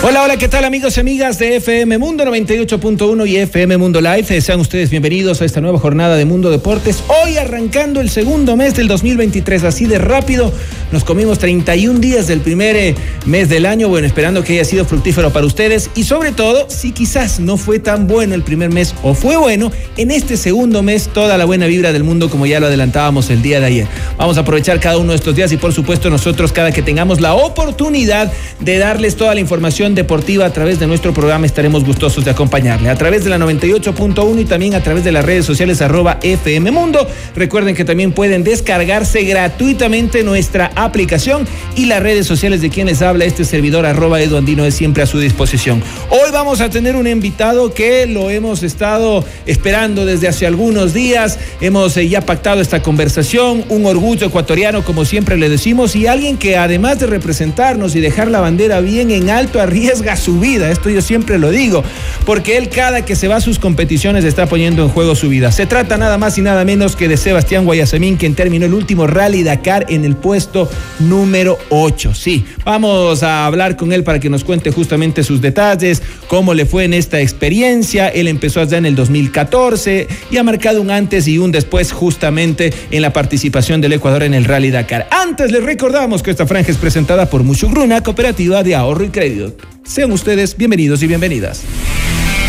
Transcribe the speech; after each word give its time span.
Hola, 0.00 0.22
hola, 0.22 0.36
¿qué 0.36 0.46
tal 0.46 0.64
amigos 0.64 0.96
y 0.96 1.00
amigas 1.00 1.40
de 1.40 1.56
FM 1.56 1.98
Mundo 1.98 2.24
98.1 2.24 3.28
y 3.28 3.36
FM 3.38 3.78
Mundo 3.78 4.00
Live? 4.00 4.26
Eh, 4.28 4.40
Sean 4.40 4.60
ustedes 4.60 4.90
bienvenidos 4.90 5.42
a 5.42 5.44
esta 5.44 5.60
nueva 5.60 5.80
jornada 5.80 6.14
de 6.14 6.24
Mundo 6.24 6.50
Deportes. 6.50 7.02
Hoy 7.08 7.36
arrancando 7.36 8.00
el 8.00 8.08
segundo 8.08 8.54
mes 8.54 8.76
del 8.76 8.86
2023, 8.86 9.64
así 9.64 9.86
de 9.86 9.98
rápido. 9.98 10.52
Nos 10.92 11.02
comimos 11.02 11.40
31 11.40 11.98
días 11.98 12.28
del 12.28 12.40
primer 12.40 12.76
eh, 12.76 12.94
mes 13.26 13.48
del 13.48 13.66
año, 13.66 13.88
bueno, 13.88 14.06
esperando 14.06 14.44
que 14.44 14.52
haya 14.52 14.64
sido 14.64 14.84
fructífero 14.84 15.32
para 15.32 15.44
ustedes 15.44 15.90
y 15.96 16.04
sobre 16.04 16.30
todo, 16.30 16.70
si 16.70 16.92
quizás 16.92 17.40
no 17.40 17.56
fue 17.56 17.80
tan 17.80 18.06
bueno 18.06 18.36
el 18.36 18.44
primer 18.44 18.70
mes 18.70 18.94
o 19.02 19.14
fue 19.14 19.36
bueno, 19.36 19.72
en 19.96 20.12
este 20.12 20.36
segundo 20.36 20.80
mes 20.80 21.08
toda 21.08 21.36
la 21.36 21.44
buena 21.44 21.66
vibra 21.66 21.92
del 21.92 22.04
mundo 22.04 22.30
como 22.30 22.46
ya 22.46 22.60
lo 22.60 22.68
adelantábamos 22.68 23.30
el 23.30 23.42
día 23.42 23.58
de 23.58 23.66
ayer. 23.66 23.88
Vamos 24.16 24.38
a 24.38 24.42
aprovechar 24.42 24.78
cada 24.78 24.96
uno 24.96 25.10
de 25.10 25.16
estos 25.16 25.34
días 25.34 25.50
y 25.50 25.56
por 25.56 25.72
supuesto 25.72 26.08
nosotros 26.08 26.52
cada 26.52 26.70
que 26.70 26.82
tengamos 26.82 27.20
la 27.20 27.34
oportunidad 27.34 28.32
de 28.60 28.78
darles 28.78 29.16
toda 29.16 29.34
la 29.34 29.40
información 29.40 29.87
deportiva 29.94 30.46
a 30.46 30.52
través 30.52 30.78
de 30.78 30.86
nuestro 30.86 31.12
programa 31.12 31.46
estaremos 31.46 31.84
gustosos 31.84 32.24
de 32.24 32.30
acompañarle 32.30 32.88
a 32.90 32.96
través 32.96 33.24
de 33.24 33.30
la 33.30 33.38
98.1 33.38 34.40
y 34.40 34.44
también 34.44 34.74
a 34.74 34.82
través 34.82 35.04
de 35.04 35.12
las 35.12 35.24
redes 35.24 35.46
sociales 35.46 35.80
arroba 35.82 36.18
FM 36.22 36.70
Mundo. 36.70 37.06
Recuerden 37.34 37.74
que 37.74 37.84
también 37.84 38.12
pueden 38.12 38.44
descargarse 38.44 39.22
gratuitamente 39.24 40.24
nuestra 40.24 40.70
aplicación 40.74 41.46
y 41.76 41.86
las 41.86 42.02
redes 42.02 42.26
sociales 42.26 42.60
de 42.60 42.70
quienes 42.70 43.02
habla 43.02 43.24
este 43.24 43.44
servidor 43.44 43.86
arroba 43.86 44.20
Edu 44.20 44.38
es 44.64 44.74
siempre 44.74 45.02
a 45.02 45.06
su 45.06 45.18
disposición. 45.18 45.82
Hoy 46.10 46.30
vamos 46.32 46.60
a 46.60 46.70
tener 46.70 46.96
un 46.96 47.06
invitado 47.06 47.72
que 47.72 48.06
lo 48.06 48.30
hemos 48.30 48.62
estado 48.62 49.24
esperando 49.46 50.06
desde 50.06 50.28
hace 50.28 50.46
algunos 50.46 50.94
días. 50.94 51.38
Hemos 51.60 51.96
eh, 51.96 52.08
ya 52.08 52.20
pactado 52.20 52.60
esta 52.60 52.82
conversación, 52.82 53.64
un 53.68 53.86
orgullo 53.86 54.26
ecuatoriano 54.26 54.84
como 54.84 55.04
siempre 55.04 55.36
le 55.36 55.48
decimos 55.48 55.96
y 55.96 56.06
alguien 56.06 56.36
que 56.36 56.56
además 56.56 56.98
de 56.98 57.06
representarnos 57.06 57.94
y 57.94 58.00
dejar 58.00 58.28
la 58.28 58.40
bandera 58.40 58.80
bien 58.80 59.10
en 59.10 59.30
alto 59.30 59.60
arriesga 59.78 60.16
su 60.16 60.40
vida. 60.40 60.70
Esto 60.70 60.90
yo 60.90 61.00
siempre 61.00 61.38
lo 61.38 61.50
digo, 61.50 61.84
porque 62.26 62.56
él 62.56 62.68
cada 62.68 63.04
que 63.04 63.14
se 63.14 63.28
va 63.28 63.36
a 63.36 63.40
sus 63.40 63.60
competiciones 63.60 64.24
está 64.24 64.46
poniendo 64.46 64.82
en 64.82 64.88
juego 64.88 65.14
su 65.14 65.28
vida. 65.28 65.52
Se 65.52 65.66
trata 65.66 65.96
nada 65.96 66.18
más 66.18 66.36
y 66.36 66.42
nada 66.42 66.64
menos 66.64 66.96
que 66.96 67.06
de 67.06 67.16
Sebastián 67.16 67.64
Guayasamín, 67.64 68.16
quien 68.16 68.34
terminó 68.34 68.66
el 68.66 68.74
último 68.74 69.06
Rally 69.06 69.44
Dakar 69.44 69.86
en 69.88 70.04
el 70.04 70.16
puesto 70.16 70.68
número 70.98 71.58
8. 71.70 72.12
Sí, 72.14 72.44
vamos 72.64 73.22
a 73.22 73.46
hablar 73.46 73.76
con 73.76 73.92
él 73.92 74.02
para 74.02 74.18
que 74.18 74.28
nos 74.28 74.42
cuente 74.42 74.72
justamente 74.72 75.22
sus 75.22 75.40
detalles, 75.40 76.02
cómo 76.26 76.54
le 76.54 76.66
fue 76.66 76.84
en 76.84 76.94
esta 76.94 77.20
experiencia. 77.20 78.08
Él 78.08 78.26
empezó 78.26 78.60
allá 78.60 78.78
en 78.78 78.86
el 78.86 78.96
2014 78.96 80.08
y 80.30 80.36
ha 80.38 80.42
marcado 80.42 80.82
un 80.82 80.90
antes 80.90 81.28
y 81.28 81.38
un 81.38 81.52
después 81.52 81.92
justamente 81.92 82.72
en 82.90 83.02
la 83.02 83.12
participación 83.12 83.80
del 83.80 83.92
Ecuador 83.92 84.24
en 84.24 84.34
el 84.34 84.44
Rally 84.44 84.72
Dakar. 84.72 85.06
Antes 85.10 85.52
les 85.52 85.62
recordamos 85.62 86.22
que 86.22 86.32
esta 86.32 86.46
franja 86.46 86.72
es 86.72 86.78
presentada 86.78 87.26
por 87.30 87.44
Muchugruna, 87.44 88.02
cooperativa 88.02 88.64
de 88.64 88.74
ahorro 88.74 89.04
y 89.04 89.10
crédito. 89.10 89.67
Sean 89.88 90.12
ustedes 90.12 90.54
bienvenidos 90.54 91.02
y 91.02 91.06
bienvenidas. 91.06 91.62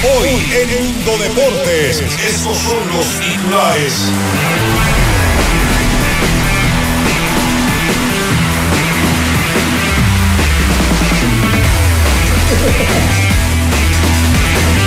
Hoy 0.03 0.29
en 0.29 0.83
Mundo 0.83 1.17
Deportes, 1.17 2.01
estos 2.01 2.57
son 2.57 2.77
los 2.93 3.07
titulares. 3.21 3.93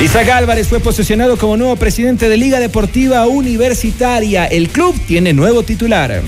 Isaac 0.04 0.28
Álvarez 0.28 0.68
fue 0.68 0.80
posesionado 0.80 1.38
como 1.38 1.56
nuevo 1.56 1.76
presidente 1.76 2.28
de 2.28 2.36
Liga 2.36 2.60
Deportiva 2.60 3.26
Universitaria. 3.26 4.44
El 4.44 4.68
club 4.68 4.94
tiene 5.06 5.32
nuevo 5.32 5.62
titular. 5.62 6.22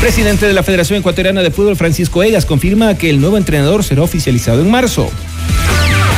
Presidente 0.00 0.46
de 0.46 0.54
la 0.54 0.62
Federación 0.62 0.98
Ecuatoriana 0.98 1.42
de 1.42 1.50
Fútbol, 1.50 1.76
Francisco 1.76 2.22
Egas, 2.22 2.46
confirma 2.46 2.96
que 2.96 3.10
el 3.10 3.20
nuevo 3.20 3.36
entrenador 3.36 3.84
será 3.84 4.00
oficializado 4.02 4.62
en 4.62 4.70
marzo. 4.70 5.10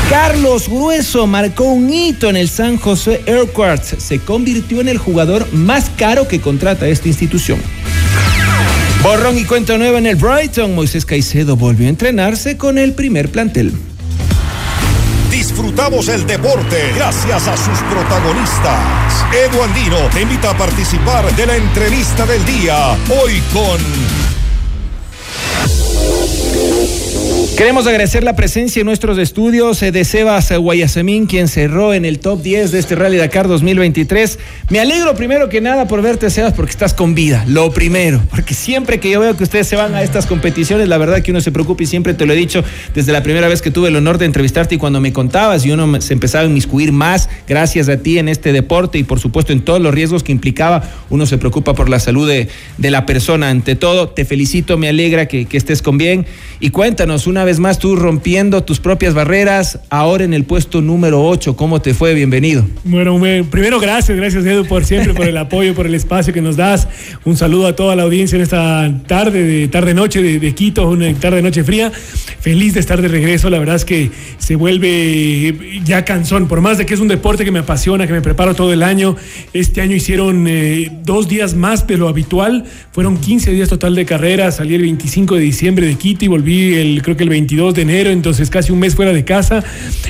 Carlos 0.09 0.69
Grueso 0.69 1.27
marcó 1.27 1.65
un 1.65 1.93
hito 1.93 2.31
en 2.31 2.37
el 2.37 2.49
San 2.49 2.77
José 2.77 3.23
Airquarts. 3.27 3.97
Se 3.99 4.21
convirtió 4.21 4.81
en 4.81 4.89
el 4.89 4.99
jugador 4.99 5.53
más 5.53 5.91
caro 5.97 6.29
que 6.29 6.41
contrata 6.41 6.87
esta 6.87 7.09
institución. 7.09 7.59
Borrón 9.03 9.37
y 9.37 9.45
cuenta 9.45 9.77
nueva 9.77 9.99
en 9.99 10.07
el 10.07 10.15
Brighton. 10.15 10.77
Moisés 10.77 11.05
Caicedo 11.05 11.57
volvió 11.57 11.87
a 11.87 11.91
entrenarse 11.91 12.57
con 12.57 12.79
el 12.79 12.93
primer 12.93 13.31
plantel. 13.31 13.73
Disfrutamos 15.53 16.09
el 16.09 16.27
deporte 16.27 16.93
gracias 16.97 17.47
a 17.47 17.55
sus 17.59 17.79
protagonistas. 17.81 19.27
Edu 19.35 19.63
Andino 19.63 19.99
te 20.11 20.23
invita 20.23 20.49
a 20.49 20.57
participar 20.57 21.31
de 21.37 21.47
la 21.47 21.57
entrevista 21.57 22.25
del 22.25 22.43
día. 22.47 22.97
Hoy 23.23 23.39
con 23.53 23.79
Queremos 27.57 27.87
agradecer 27.87 28.25
la 28.25 28.35
presencia 28.35 28.81
en 28.81 28.87
nuestros 28.87 29.19
estudios 29.19 29.83
eh, 29.83 29.93
de 29.93 30.05
Sebas 30.07 30.57
Guayasamín, 30.57 31.27
quien 31.27 31.49
cerró 31.49 31.93
en 31.93 32.07
el 32.07 32.19
top 32.19 32.43
10 32.43 32.73
de 32.73 32.79
este 32.79 32.95
Rally 32.97 33.19
Dakar 33.19 33.47
2023. 33.47 34.39
Me 34.71 34.81
alegro 34.81 35.15
primero 35.15 35.51
que 35.51 35.61
nada 35.61 35.87
por 35.87 36.01
verte, 36.01 36.31
Sebas, 36.31 36.55
porque 36.55 36.71
estás 36.71 36.95
con 36.95 37.15
vida, 37.15 37.45
lo 37.47 37.71
primero, 37.71 38.23
porque 38.31 38.55
siempre 38.55 39.01
que 39.01 39.11
yo 39.11 39.21
veo 39.21 39.37
que 39.37 39.45
ustedes 39.45 39.69
se 39.69 39.77
van 39.77 39.95
a 39.95 40.03
estas 40.03 40.25
competiciones, 40.25 40.89
la 40.89 40.97
verdad 40.97 41.21
que 41.21 41.31
uno 41.31 41.43
se 41.43 41.53
preocupa 41.53 41.83
y 41.83 41.87
siempre 41.87 42.15
te 42.15 42.25
lo 42.25 42.33
he 42.33 42.37
dicho 42.37 42.65
desde 42.95 43.13
la 43.13 43.23
primera 43.23 43.49
vez 43.49 43.61
que 43.61 43.71
tuve 43.71 43.89
el 43.89 43.97
honor 43.97 44.17
de 44.17 44.25
entrevistarte 44.25 44.77
y 44.77 44.79
cuando 44.79 45.03
me 45.03 45.13
contabas 45.13 45.67
y 45.67 45.73
uno 45.73 46.01
se 46.01 46.15
empezaba 46.15 46.45
a 46.45 46.47
inmiscuir 46.47 46.91
más 46.91 47.29
gracias 47.47 47.91
a 47.91 47.99
ti 47.99 48.19
en 48.19 48.31
este 48.31 48.53
deporte 48.53 48.97
y 48.97 49.05
por 49.05 49.21
supuesto 49.21 49.53
en 49.53 49.61
todos 49.61 49.81
los 49.81 49.93
riesgos 49.93 50.23
que 50.23 50.33
implicaba, 50.33 50.83
uno 51.11 51.27
se 51.27 51.37
preocupa 51.37 51.75
por 51.75 51.91
la 51.91 52.01
salud 52.01 52.27
de, 52.27 52.49
de 52.79 52.91
la 52.91 53.05
persona 53.05 53.51
ante 53.51 53.77
todo. 53.77 54.09
Te 54.09 54.25
felicito, 54.25 54.79
me 54.79 54.89
alegra 54.89 55.27
que, 55.27 55.45
que 55.45 55.59
estés 55.59 55.83
con 55.83 55.99
bien 55.99 56.25
y 56.59 56.71
cuéntanos 56.71 57.27
una 57.27 57.42
vez 57.45 57.59
más 57.59 57.79
tú 57.79 57.97
rompiendo 57.97 58.63
tus 58.65 58.81
propias 58.81 59.15
barreras, 59.15 59.81
ahora 59.91 60.25
en 60.25 60.35
el 60.35 60.45
puesto 60.45 60.81
número 60.81 61.25
8. 61.25 61.57
¿Cómo 61.57 61.81
te 61.81 61.95
fue? 61.95 62.15
Bienvenido. 62.15 62.65
Bueno, 62.85 63.19
me, 63.19 63.45
primero 63.45 63.81
gracias, 63.81 64.17
gracias 64.17 64.45
Edu 64.45 64.67
por 64.67 64.85
siempre, 64.85 65.15
por 65.15 65.27
el 65.27 65.37
apoyo, 65.37 65.75
por 65.75 65.87
el 65.87 65.95
espacio 65.95 66.33
que 66.33 66.41
nos 66.41 66.57
das. 66.57 66.89
Un 67.25 67.37
saludo 67.37 67.67
a 67.67 67.77
toda 67.77 67.97
la 67.97 68.03
audiencia 68.03 68.37
en 68.37 68.43
esta 68.43 68.93
tarde, 69.07 69.43
de 69.43 69.69
tarde-noche 69.69 70.23
de, 70.23 70.39
de, 70.39 70.55
Quito, 70.55 70.89
una 70.89 71.13
tarde-noche 71.15 71.65
fría. 71.65 71.91
Feliz 71.91 72.75
de 72.75 72.81
estar 72.81 73.01
de 73.01 73.09
regreso, 73.09 73.51
la 73.51 73.59
verdad 73.59 73.77
es 73.77 73.85
que 73.85 74.11
se 74.39 74.57
vuelve 74.57 75.81
ya 75.85 76.05
cansón, 76.05 76.49
por 76.49 76.61
más 76.61 76.79
de 76.79 76.87
que 76.87 76.95
es 76.95 77.01
un 77.01 77.09
deporte 77.09 77.45
que 77.45 77.51
me 77.51 77.61
apasiona, 77.61 78.07
que 78.07 78.13
me 78.13 78.23
preparo 78.23 78.55
todo 78.55 78.73
el 78.73 78.83
año. 78.83 79.17
Este 79.53 79.81
año 79.81 79.97
hicieron 79.97 80.47
eh, 80.49 80.91
dos 81.05 81.29
días 81.29 81.55
más 81.55 81.87
de 81.87 81.97
lo 81.97 82.09
habitual, 82.09 82.65
fueron 82.93 83.19
15 83.19 83.53
días 83.53 83.69
total 83.69 83.95
de 83.95 84.05
carrera, 84.05 84.51
salí 84.53 84.75
el 84.75 84.83
25 84.83 85.37
de 85.37 85.41
diciembre 85.41 85.87
de 85.87 85.95
Quito 85.95 86.25
y 86.25 86.29
volví 86.29 86.75
el, 86.75 87.03
creo 87.03 87.17
que 87.17 87.25
el 87.25 87.29
22 87.33 87.75
de 87.75 87.83
enero, 87.83 88.11
entonces 88.11 88.51
casi 88.51 88.73
un 88.73 88.79
mes 88.79 88.95
fuera 88.95 89.13
de 89.13 89.25
casa, 89.25 89.65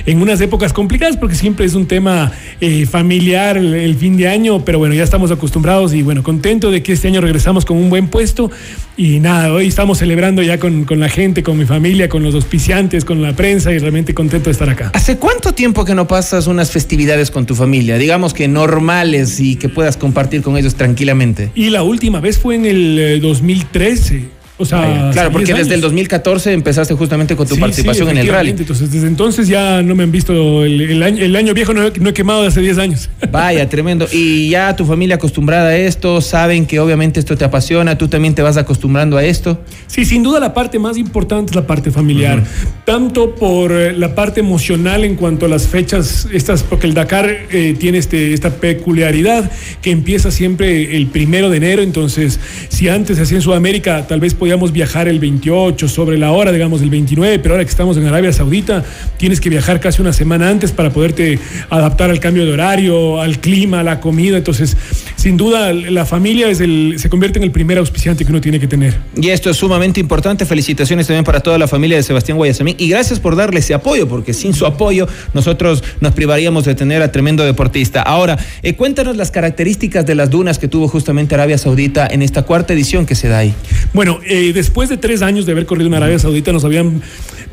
en 0.05 0.21
unas 0.21 0.41
épocas 0.41 0.73
complicadas 0.73 1.17
porque 1.17 1.35
siempre 1.35 1.65
es 1.65 1.75
un 1.75 1.87
tema 1.87 2.33
eh, 2.61 2.85
familiar 2.87 3.57
el, 3.57 3.75
el, 3.75 3.95
fin 3.95 4.17
de 4.17 4.29
año, 4.29 4.65
pero 4.65 4.79
bueno, 4.79 4.95
ya 4.95 5.05
estamos 5.05 5.31
acostumbrados 5.31 5.95
y 5.95 6.03
bueno, 6.03 6.23
contento 6.23 6.71
de 6.71 6.83
que 6.83 6.93
este 6.93 7.09
año 7.09 7.21
regresamos 7.21 7.65
con 7.65 7.77
un 7.77 7.89
buen 7.91 8.09
puesto 8.09 8.51
y 8.97 9.21
nada, 9.21 9.53
hoy 9.53 9.69
estamos 9.69 9.99
celebrando 9.99 10.43
ya 10.43 10.59
con, 10.59 10.85
con 10.85 11.01
la 11.01 11.09
gente, 11.09 11.43
con 11.43 11.57
mi 11.57 11.65
familia, 11.65 12.09
con 12.09 12.23
los 12.23 12.35
auspiciantes, 12.35 13.05
con 13.05 13.23
la 13.23 13.35
prensa 13.35 13.73
y 13.73 13.79
realmente 13.79 14.13
contento 14.15 14.47
de 14.47 14.53
estar 14.53 14.69
acá. 14.69 14.91
¿Hace 14.95 15.17
cuánto 15.17 15.55
tiempo 15.55 15.85
que 15.85 15.95
no 15.95 16.07
pasas 16.07 16.47
unas 16.47 16.71
festividades 16.71 17.31
con 17.31 17.47
tu 17.47 17.55
familia, 17.55 17.97
digamos 17.97 18.35
que 18.35 18.49
normales 18.49 19.41
y 19.41 19.57
que 19.57 19.69
puedas 19.69 19.97
compartir 19.97 20.43
con 20.43 20.57
ellos 20.57 20.75
tranquilamente? 20.75 21.51
Y 21.55 21.71
la 21.71 21.83
última 21.83 22.21
vez 22.21 22.39
fue 22.39 22.57
en 22.57 22.67
el 22.67 22.99
eh, 22.99 23.21
2013 23.21 24.42
O 24.63 24.67
sea, 24.67 25.11
claro, 25.13 25.31
porque 25.33 25.47
10 25.47 25.59
desde 25.59 25.69
el 25.75 25.81
años. 25.81 25.83
2014 25.83 26.53
empezaste 26.53 26.95
justamente 26.95 27.37
con 27.37 27.47
tu 27.47 27.55
Sí, 27.55 27.61
participación 27.61 28.09
sí, 28.09 28.13
en 28.13 28.19
el 28.19 28.29
rally. 28.29 28.51
Entonces, 28.51 28.91
desde 28.91 29.07
entonces 29.07 29.49
ya 29.49 29.83
no 29.83 29.95
me 29.95 30.03
han 30.05 30.13
visto. 30.13 30.65
El, 30.65 30.81
el 30.81 31.03
año, 31.03 31.23
el 31.25 31.37
año 31.37 31.55
viejo 31.55 31.73
no, 31.75 31.87
he- 31.87 31.93
no 32.01 32.09
he 32.11 32.13
quemado 32.15 32.43
hace 32.47 32.61
10 32.61 32.79
años. 32.79 33.11
Vaya, 33.31 33.69
tremendo. 33.69 34.07
Y 34.13 34.49
ya 34.51 34.75
tu 34.77 34.85
familia 34.85 35.17
acostumbrada 35.17 35.69
a 35.71 35.77
esto, 35.77 36.21
saben 36.21 36.67
que 36.67 36.81
obviamente 36.81 37.21
esto 37.21 37.37
te 37.37 37.45
apasiona, 37.45 37.97
tú 37.99 38.09
también 38.09 38.35
te 38.35 38.43
vas 38.43 38.57
acostumbrando 38.57 39.17
a 39.17 39.25
esto. 39.25 39.61
Sí, 39.87 40.05
sin 40.05 40.23
duda 40.23 40.41
la 40.41 40.55
parte 40.55 40.79
más 40.79 40.97
importante 40.97 41.51
es 41.51 41.57
la 41.57 41.67
parte 41.67 41.91
familiar. 41.91 42.43
Tanto 42.85 43.35
por 43.35 43.73
eh, 43.73 43.93
la 43.97 44.15
parte 44.15 44.41
emocional 44.41 45.05
en 45.05 45.17
cuanto 45.17 45.47
a 45.47 45.49
las 45.49 45.67
fechas, 45.69 46.27
estas, 46.33 46.63
porque 46.63 46.87
el 46.87 46.95
Dakar 46.95 47.29
eh, 47.51 47.75
tiene 47.79 47.99
este, 47.99 48.33
esta 48.35 48.51
peculiaridad 48.51 49.51
que 49.81 49.91
empieza 49.91 50.31
siempre 50.31 50.97
el 50.97 51.07
primero 51.07 51.51
de 51.51 51.57
enero. 51.59 51.83
Entonces, 51.83 52.39
si 52.69 52.89
antes 52.89 53.17
se 53.17 53.23
hacía 53.23 53.37
en 53.39 53.43
Sudamérica, 53.43 54.07
tal 54.07 54.21
vez 54.21 54.35
podíamos 54.53 54.73
viajar 54.73 55.09
el 55.09 55.19
28 55.19 55.89
sobre 55.89 56.19
la 56.19 56.33
hora, 56.33 56.53
digamos, 56.53 56.83
el 56.83 56.91
29, 56.91 57.39
pero 57.39 57.55
ahora 57.55 57.65
que 57.65 57.71
estamos 57.71 57.97
en 57.97 58.07
Arabia 58.07 58.35
Saudita, 58.35 58.85
tienes 59.17 59.41
que 59.41 59.49
viajar 59.49 59.81
casi 59.81 60.03
una 60.03 60.13
semana 60.13 60.51
antes 60.51 60.73
para 60.73 60.91
poderte 60.91 61.39
adaptar 61.71 62.11
al 62.11 62.21
cambio 62.21 62.45
de 62.45 62.53
horario, 62.53 63.19
al 63.19 63.39
clima, 63.39 63.81
a 63.81 63.83
la 63.83 63.99
comida. 63.99 64.37
Entonces, 64.37 64.77
sin 65.23 65.37
duda, 65.37 65.73
la 65.73 66.05
familia 66.05 66.49
es 66.49 66.59
el, 66.59 66.97
se 66.99 67.09
convierte 67.09 67.39
en 67.39 67.45
el 67.45 67.53
primer 67.53 67.79
auspiciante 67.79 68.25
que 68.25 68.33
uno 68.33 68.41
tiene 68.41 68.59
que 68.59 68.67
tener. 68.67 68.97
Y 69.15 69.29
esto 69.29 69.51
es 69.51 69.57
sumamente 69.57 70.01
importante. 70.01 70.45
Felicitaciones 70.45 71.07
también 71.07 71.23
para 71.23 71.39
toda 71.39 71.59
la 71.59 71.69
familia 71.69 71.97
de 71.97 72.03
Sebastián 72.03 72.39
Guayasamín. 72.39 72.75
Y 72.77 72.89
gracias 72.89 73.21
por 73.21 73.37
darle 73.37 73.61
ese 73.61 73.73
apoyo, 73.73 74.09
porque 74.09 74.35
sin 74.35 74.53
su 74.53 74.67
apoyo 74.67 75.07
nosotros 75.33 75.85
nos 76.01 76.13
privaríamos 76.13 76.65
de 76.65 76.75
tener 76.75 77.03
a 77.03 77.13
tremendo 77.13 77.45
deportista. 77.45 78.03
Ahora, 78.03 78.37
eh, 78.65 78.75
cuéntanos 78.75 79.17
las 79.17 79.31
características 79.31 80.05
de 80.07 80.17
las 80.17 80.29
dunas 80.29 80.59
que 80.59 80.67
tuvo 80.67 80.89
justamente 80.89 81.37
Arabia 81.37 81.57
Saudita 81.57 82.09
en 82.11 82.23
esta 82.23 82.43
cuarta 82.43 82.73
edición 82.73 83.07
que 83.07 83.15
se 83.15 83.29
da 83.29 83.39
ahí. 83.39 83.55
Bueno, 83.93 84.19
eh, 84.27 84.51
después 84.53 84.89
de 84.89 84.97
tres 84.97 85.23
años 85.23 85.47
de 85.47 85.53
haber 85.53 85.67
corrido 85.67 85.87
en 85.87 85.95
Arabia 85.95 86.19
Saudita, 86.19 86.53
nos 86.53 86.65
habían. 86.65 87.01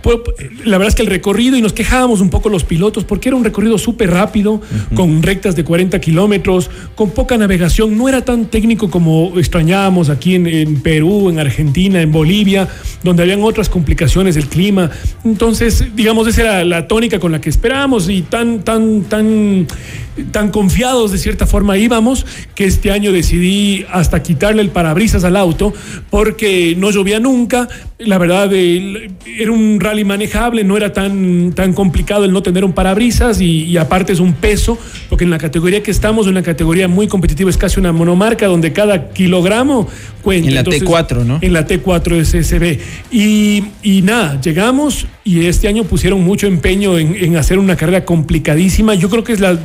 Pues, 0.01 0.17
la 0.65 0.77
verdad 0.77 0.89
es 0.89 0.95
que 0.95 1.01
el 1.01 1.07
recorrido, 1.07 1.57
y 1.57 1.61
nos 1.61 1.73
quejábamos 1.73 2.21
un 2.21 2.29
poco 2.29 2.49
los 2.49 2.63
pilotos, 2.63 3.03
porque 3.03 3.29
era 3.29 3.35
un 3.35 3.43
recorrido 3.43 3.77
súper 3.77 4.11
rápido, 4.11 4.61
con 4.95 5.21
rectas 5.23 5.55
de 5.55 5.63
40 5.63 5.99
kilómetros, 5.99 6.69
con 6.95 7.11
poca 7.11 7.37
navegación. 7.37 7.97
No 7.97 8.09
era 8.09 8.23
tan 8.23 8.45
técnico 8.45 8.89
como 8.89 9.33
extrañábamos 9.37 10.09
aquí 10.09 10.35
en, 10.35 10.47
en 10.47 10.81
Perú, 10.81 11.29
en 11.29 11.39
Argentina, 11.39 12.01
en 12.01 12.11
Bolivia, 12.11 12.67
donde 13.03 13.23
habían 13.23 13.41
otras 13.41 13.69
complicaciones 13.69 14.35
del 14.35 14.47
clima. 14.47 14.89
Entonces, 15.23 15.95
digamos, 15.95 16.27
esa 16.27 16.41
era 16.41 16.65
la 16.65 16.87
tónica 16.87 17.19
con 17.19 17.31
la 17.31 17.41
que 17.41 17.49
esperábamos 17.49 18.09
y 18.09 18.21
tan, 18.21 18.63
tan, 18.63 19.03
tan, 19.03 19.67
tan 20.31 20.49
confiados 20.51 21.11
de 21.11 21.17
cierta 21.17 21.45
forma 21.45 21.77
íbamos 21.77 22.25
que 22.55 22.65
este 22.65 22.91
año 22.91 23.11
decidí 23.11 23.85
hasta 23.91 24.21
quitarle 24.21 24.61
el 24.61 24.69
parabrisas 24.69 25.23
al 25.23 25.35
auto 25.35 25.73
porque 26.09 26.75
no 26.77 26.91
llovía 26.91 27.19
nunca. 27.19 27.67
La 27.99 28.17
verdad, 28.17 28.49
eh, 28.53 29.11
era 29.25 29.51
un 29.51 29.77
rally 29.77 30.05
manejable, 30.05 30.63
no 30.63 30.77
era 30.77 30.93
tan, 30.93 31.51
tan 31.53 31.73
complicado 31.73 32.23
el 32.23 32.31
no 32.31 32.41
tener 32.41 32.63
un 32.63 32.71
parabrisas 32.71 33.41
y, 33.41 33.63
y 33.65 33.75
aparte 33.75 34.13
es 34.13 34.21
un 34.21 34.33
peso, 34.33 34.77
porque 35.09 35.25
en 35.25 35.29
la 35.29 35.37
categoría 35.37 35.83
que 35.83 35.91
estamos, 35.91 36.25
una 36.25 36.41
categoría 36.41 36.87
muy 36.87 37.09
competitiva, 37.09 37.49
es 37.49 37.57
casi 37.57 37.77
una 37.77 37.91
monomarca 37.91 38.47
donde 38.47 38.71
cada 38.71 39.09
kilogramo 39.09 39.89
cuenta. 40.21 40.47
En 40.47 40.55
la 40.55 40.63
T4, 40.63 41.25
¿no? 41.25 41.39
En 41.41 41.51
la 41.51 41.67
T4 41.67 42.23
SSB. 42.23 42.79
Y, 43.11 43.65
y 43.83 44.01
nada, 44.01 44.39
llegamos 44.39 45.05
y 45.25 45.45
este 45.47 45.67
año 45.67 45.83
pusieron 45.83 46.23
mucho 46.23 46.47
empeño 46.47 46.97
en, 46.97 47.17
en 47.17 47.35
hacer 47.35 47.59
una 47.59 47.75
carrera 47.75 48.05
complicadísima. 48.05 48.95
Yo 48.95 49.09
creo 49.09 49.25
que 49.25 49.33
es 49.33 49.41
la, 49.41 49.59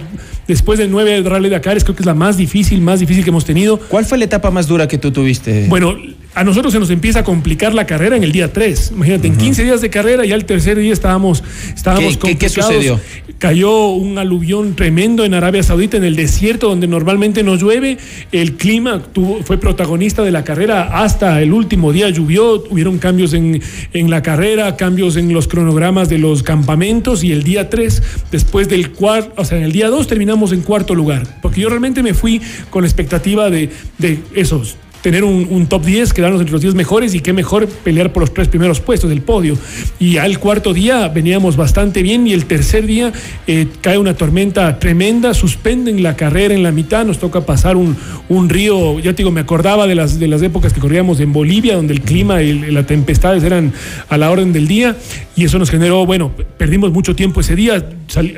después 0.49 0.81
de 0.81 0.89
nueve 0.89 1.23
Rally 1.23 1.51
Dakar, 1.51 1.81
creo 1.85 1.95
que 1.95 2.03
es 2.03 2.07
la 2.07 2.15
más 2.15 2.37
difícil, 2.37 2.81
más 2.81 2.99
difícil 2.99 3.23
que 3.23 3.31
hemos 3.31 3.45
tenido. 3.45 3.79
¿Cuál 3.79 4.05
fue 4.05 4.19
la 4.19 4.25
etapa 4.25 4.51
más 4.51 4.67
dura 4.67 4.89
que 4.89 4.99
tú 4.99 5.13
tuviste? 5.13 5.67
Bueno, 5.69 5.95
a 6.35 6.45
nosotros 6.45 6.73
se 6.73 6.81
nos 6.81 6.91
empieza 6.91 7.21
a 7.21 7.25
complicar 7.25 7.75
la 7.75 7.87
carrera 7.87 8.17
en 8.17 8.25
el 8.25 8.33
día 8.33 8.53
3. 8.53 8.93
Imagínate, 8.95 9.29
en 9.29 9.37
15 9.37 9.63
días 9.65 9.81
de 9.81 9.91
carrera, 9.91 10.25
ya 10.25 10.35
el 10.35 10.45
tercer 10.45 10.79
día 10.79 10.93
estábamos, 10.93 11.43
estábamos 11.75 12.17
¿Qué- 12.17 12.37
qué- 12.37 12.39
qué 12.39 12.47
complicados. 12.47 12.75
sucedió? 12.75 13.01
Cayó 13.39 13.89
un 13.91 14.19
aluvión 14.19 14.75
tremendo 14.75 15.25
en 15.25 15.35
Arabia 15.35 15.63
Saudita, 15.63 15.97
en 15.97 16.05
el 16.05 16.17
desierto, 16.17 16.69
donde 16.69 16.87
normalmente 16.87 17.43
no 17.43 17.57
llueve. 17.57 17.99
El 18.33 18.55
clima 18.55 19.03
tuvo- 19.13 19.43
fue 19.45 19.59
protagonista 19.59 20.23
de 20.23 20.31
la 20.31 20.45
carrera 20.45 21.03
hasta 21.03 21.41
el 21.43 21.53
último 21.53 21.93
día 21.93 22.09
llovió. 22.11 22.65
Hubieron 22.71 22.99
cambios 22.99 23.33
en, 23.35 23.61
en 23.93 24.11
la 24.11 24.23
carrera, 24.23 24.77
cambios 24.77 25.17
en 25.17 25.33
los 25.33 25.47
cronogramas 25.47 26.09
de 26.09 26.19
los 26.19 26.43
campamentos. 26.43 27.23
Y 27.23 27.33
el 27.33 27.43
día 27.43 27.69
3, 27.71 28.03
después 28.33 28.69
del 28.69 28.91
cuarto, 28.91 29.33
o 29.37 29.45
sea, 29.45 29.59
en 29.59 29.65
el 29.65 29.73
día 29.73 29.89
2 29.89 30.07
terminamos 30.07 30.53
en 30.53 30.63
cuarto 30.63 30.95
lugar. 30.95 31.41
Porque 31.43 31.61
yo 31.61 31.69
realmente 31.69 32.03
me 32.03 32.15
fui 32.15 32.41
con 32.71 32.83
la 32.83 32.89
expectativa 32.89 33.51
de, 33.51 33.71
de 33.99 34.19
esos 34.35 34.77
tener 35.05 35.23
un, 35.23 35.47
un 35.51 35.67
top 35.67 35.85
10, 35.85 36.15
quedarnos 36.15 36.41
entre 36.41 36.53
los 36.53 36.63
10 36.63 36.75
mejores 36.75 37.15
y 37.15 37.21
qué 37.21 37.35
mejor 37.35 37.69
pelear 37.69 38.11
por 38.11 38.23
los 38.23 38.33
tres 38.33 38.49
primeros 38.49 38.81
puestos 38.81 39.11
del 39.11 39.21
podio. 39.21 39.55
Y 39.99 40.17
al 40.17 40.39
cuarto 40.39 40.73
día 40.73 41.09
veníamos 41.09 41.59
bastante 41.59 42.03
bien 42.03 42.27
y 42.27 42.33
el 42.33 42.47
tercer 42.47 42.87
día 42.87 43.13
eh, 43.47 43.67
cae 43.83 43.99
una 43.99 44.15
tormenta 44.15 44.79
tremenda, 44.79 45.35
suspenden 45.35 46.03
la 46.03 46.17
carrera 46.17 46.55
en 46.55 46.63
la 46.63 46.73
mitad, 46.73 47.05
nos 47.05 47.19
toca 47.19 47.43
pasar 47.43 47.77
un, 47.77 47.95
un 48.31 48.49
río, 48.49 48.99
ya 48.99 49.13
te 49.13 49.19
digo, 49.19 49.31
me 49.31 49.43
acordaba 49.43 49.87
de 49.87 49.95
las, 49.95 50.19
de 50.19 50.27
las 50.27 50.41
épocas 50.41 50.73
que 50.73 50.81
corríamos 50.81 51.21
en 51.21 51.35
Bolivia, 51.35 51.77
donde 51.77 51.93
el 51.93 52.01
clima 52.01 52.41
y 52.41 52.71
las 52.71 52.87
tempestades 52.87 53.45
eran 53.45 53.75
a 54.09 54.17
la 54.17 54.31
orden 54.31 54.55
del 54.55 54.67
día 54.67 54.97
y 55.37 55.45
eso 55.45 55.59
nos 55.59 55.71
generó, 55.71 56.07
bueno, 56.07 56.33
perdimos 56.57 56.93
mucho 56.93 57.15
tiempo 57.15 57.41
ese 57.41 57.55
día, 57.55 57.85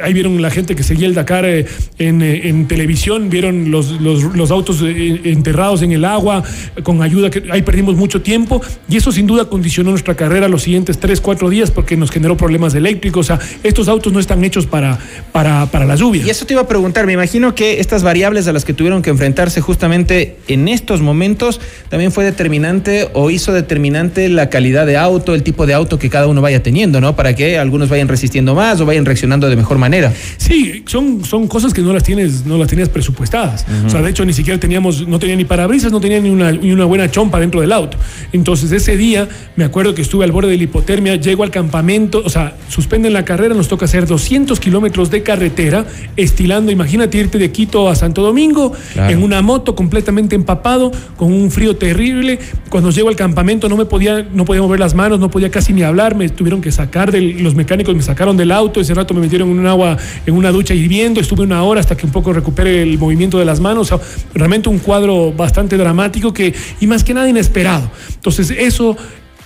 ahí 0.02 0.12
vieron 0.12 0.42
la 0.42 0.50
gente 0.50 0.74
que 0.74 0.82
seguía 0.82 1.06
el 1.06 1.14
Dakar 1.14 1.44
eh, 1.44 1.66
en, 1.98 2.22
eh, 2.22 2.48
en 2.48 2.66
televisión, 2.66 3.30
vieron 3.30 3.70
los, 3.70 4.00
los, 4.00 4.34
los 4.34 4.50
autos 4.50 4.82
enterrados 4.82 5.82
en 5.82 5.92
el 5.92 6.04
agua, 6.04 6.42
con 6.82 7.03
ayuda, 7.03 7.31
que 7.31 7.44
ahí 7.50 7.62
perdimos 7.62 7.97
mucho 7.97 8.23
tiempo 8.23 8.61
y 8.88 8.97
eso 8.97 9.12
sin 9.12 9.26
duda 9.26 9.47
condicionó 9.47 9.91
nuestra 9.91 10.14
carrera 10.14 10.49
los 10.49 10.62
siguientes 10.62 10.99
3, 10.99 11.20
4 11.20 11.50
días 11.50 11.70
porque 11.70 11.97
nos 11.97 12.11
generó 12.11 12.37
problemas 12.37 12.75
eléctricos. 12.75 13.31
O 13.31 13.37
sea, 13.37 13.41
estos 13.62 13.88
autos 13.88 14.12
no 14.12 14.20
están 14.20 14.44
hechos 14.44 14.67
para, 14.67 14.99
para, 15.32 15.67
para 15.67 15.85
la 15.85 15.97
lluvia. 15.97 16.25
Y 16.26 16.31
eso 16.31 16.47
te 16.47 16.55
iba 16.55 16.62
a 16.62 16.69
preguntar, 16.69 17.06
me 17.06 17.12
imagino 17.12 17.55
que 17.55 17.81
estas 17.81 18.03
variables 18.03 18.47
a 18.49 18.53
las 18.53 18.64
que 18.64 18.75
tuvieron 18.75 19.03
que 19.03 19.11
enfrentarse 19.11 19.61
justamente 19.61 20.37
en 20.49 20.69
estos 20.69 21.00
momentos 21.00 21.61
también 21.88 22.12
fue 22.12 22.25
determinante 22.25 23.09
o 23.12 23.31
hizo 23.31 23.52
determinante 23.52 24.29
la 24.29 24.50
calidad 24.50 24.87
de 24.87 24.97
auto, 24.97 25.35
el 25.35 25.43
tipo 25.43 25.67
de 25.67 25.75
auto 25.75 25.99
que 25.99 26.11
cada 26.11 26.26
uno 26.26 26.41
vaya 26.41 26.62
teniendo, 26.62 27.00
¿no? 27.00 27.17
Para 27.17 27.35
que 27.35 27.59
algunos 27.59 27.88
vayan 27.88 28.09
resistiendo 28.09 28.55
más 28.55 28.81
o 28.81 28.87
vayan 28.87 29.05
reaccionando 29.05 29.49
de 29.49 29.56
mejor 29.56 29.79
manera. 29.79 30.12
Sí, 30.37 30.85
son, 30.87 31.25
son 31.25 31.49
cosas 31.49 31.73
que 31.73 31.82
no 31.82 31.93
las 31.93 32.02
tienes, 32.02 32.44
no 32.47 32.59
las 32.59 32.69
tenías 32.69 32.88
presupuestadas. 32.88 33.67
O 33.87 33.91
sea, 33.91 34.02
de 34.02 34.11
hecho, 34.11 34.25
ni 34.25 34.32
siquiera 34.32 34.59
teníamos, 34.59 35.06
no 35.06 35.19
tenía 35.19 35.37
ni 35.37 35.44
parabrisas, 35.44 35.93
no 35.93 36.00
tenía 36.00 36.20
ni 36.20 36.31
una, 36.31 36.45
ni 36.52 36.72
una 36.72 36.84
buena 36.84 37.10
chompa 37.10 37.38
dentro 37.40 37.60
del 37.60 37.72
auto. 37.72 37.96
Entonces, 38.32 38.72
ese 38.72 38.96
día, 38.96 39.28
me 39.56 39.64
acuerdo 39.64 39.94
que 39.94 40.02
estuve 40.02 40.25
al 40.25 40.32
borde 40.32 40.50
de 40.50 40.56
la 40.56 40.64
hipotermia, 40.64 41.16
llego 41.16 41.43
al 41.43 41.50
campamento, 41.50 42.22
o 42.25 42.28
sea, 42.28 42.56
suspenden 42.69 43.12
la 43.12 43.25
carrera, 43.25 43.54
nos 43.54 43.69
toca 43.69 43.84
hacer 43.87 44.06
200 44.06 44.58
kilómetros 44.60 45.10
de 45.10 45.22
carretera, 45.22 45.87
estilando, 46.16 46.70
imagínate 46.72 47.19
irte 47.19 47.38
de 47.38 47.50
Quito 47.52 47.88
a 47.88 47.94
Santo 47.94 48.22
Domingo, 48.22 48.72
Claro. 48.93 49.12
en 49.12 49.22
una 49.22 49.43
moto 49.43 49.75
completamente 49.75 50.34
empapado, 50.34 50.90
con 51.16 51.32
un 51.32 51.50
frío 51.50 51.76
terrible. 51.76 52.38
Cuando 52.70 52.90
llego 52.90 53.08
al 53.08 53.16
campamento 53.16 53.69
no 53.69 53.76
me 53.76 53.84
podía, 53.84 54.26
no 54.32 54.44
podía 54.44 54.62
mover 54.62 54.81
las 54.81 54.94
manos, 54.94 55.19
no 55.20 55.31
podía 55.31 55.50
casi 55.50 55.72
ni 55.72 55.82
hablar, 55.82 56.14
me 56.14 56.28
tuvieron 56.28 56.60
que 56.60 56.72
sacar 56.72 57.12
del, 57.12 57.42
los 57.42 57.54
mecánicos 57.54 57.94
me 57.94 58.02
sacaron 58.02 58.37
del 58.37 58.52
auto, 58.52 58.81
ese 58.81 58.94
rato 58.94 59.14
me 59.14 59.20
metieron 59.20 59.50
en 59.50 59.58
un 59.58 59.66
agua, 59.66 59.96
en 60.26 60.34
una 60.34 60.50
ducha 60.50 60.75
hirviendo, 60.75 61.21
estuve 61.21 61.42
una 61.42 61.62
hora 61.62 61.80
hasta 61.80 61.97
que 61.97 62.06
un 62.06 62.12
poco 62.12 62.32
recupere 62.32 62.82
el 62.82 62.99
movimiento 62.99 63.38
de 63.38 63.44
las 63.44 63.61
manos, 63.61 63.92
o 63.92 63.99
sea, 63.99 64.06
realmente 64.35 64.68
un 64.68 64.78
cuadro 64.78 65.32
bastante 65.32 65.76
dramático 65.76 66.32
que, 66.37 66.55
y 66.81 66.87
más 66.87 67.02
que 67.02 67.14
nada 67.14 67.28
inesperado. 67.28 67.90
Entonces 68.14 68.50
eso, 68.50 68.97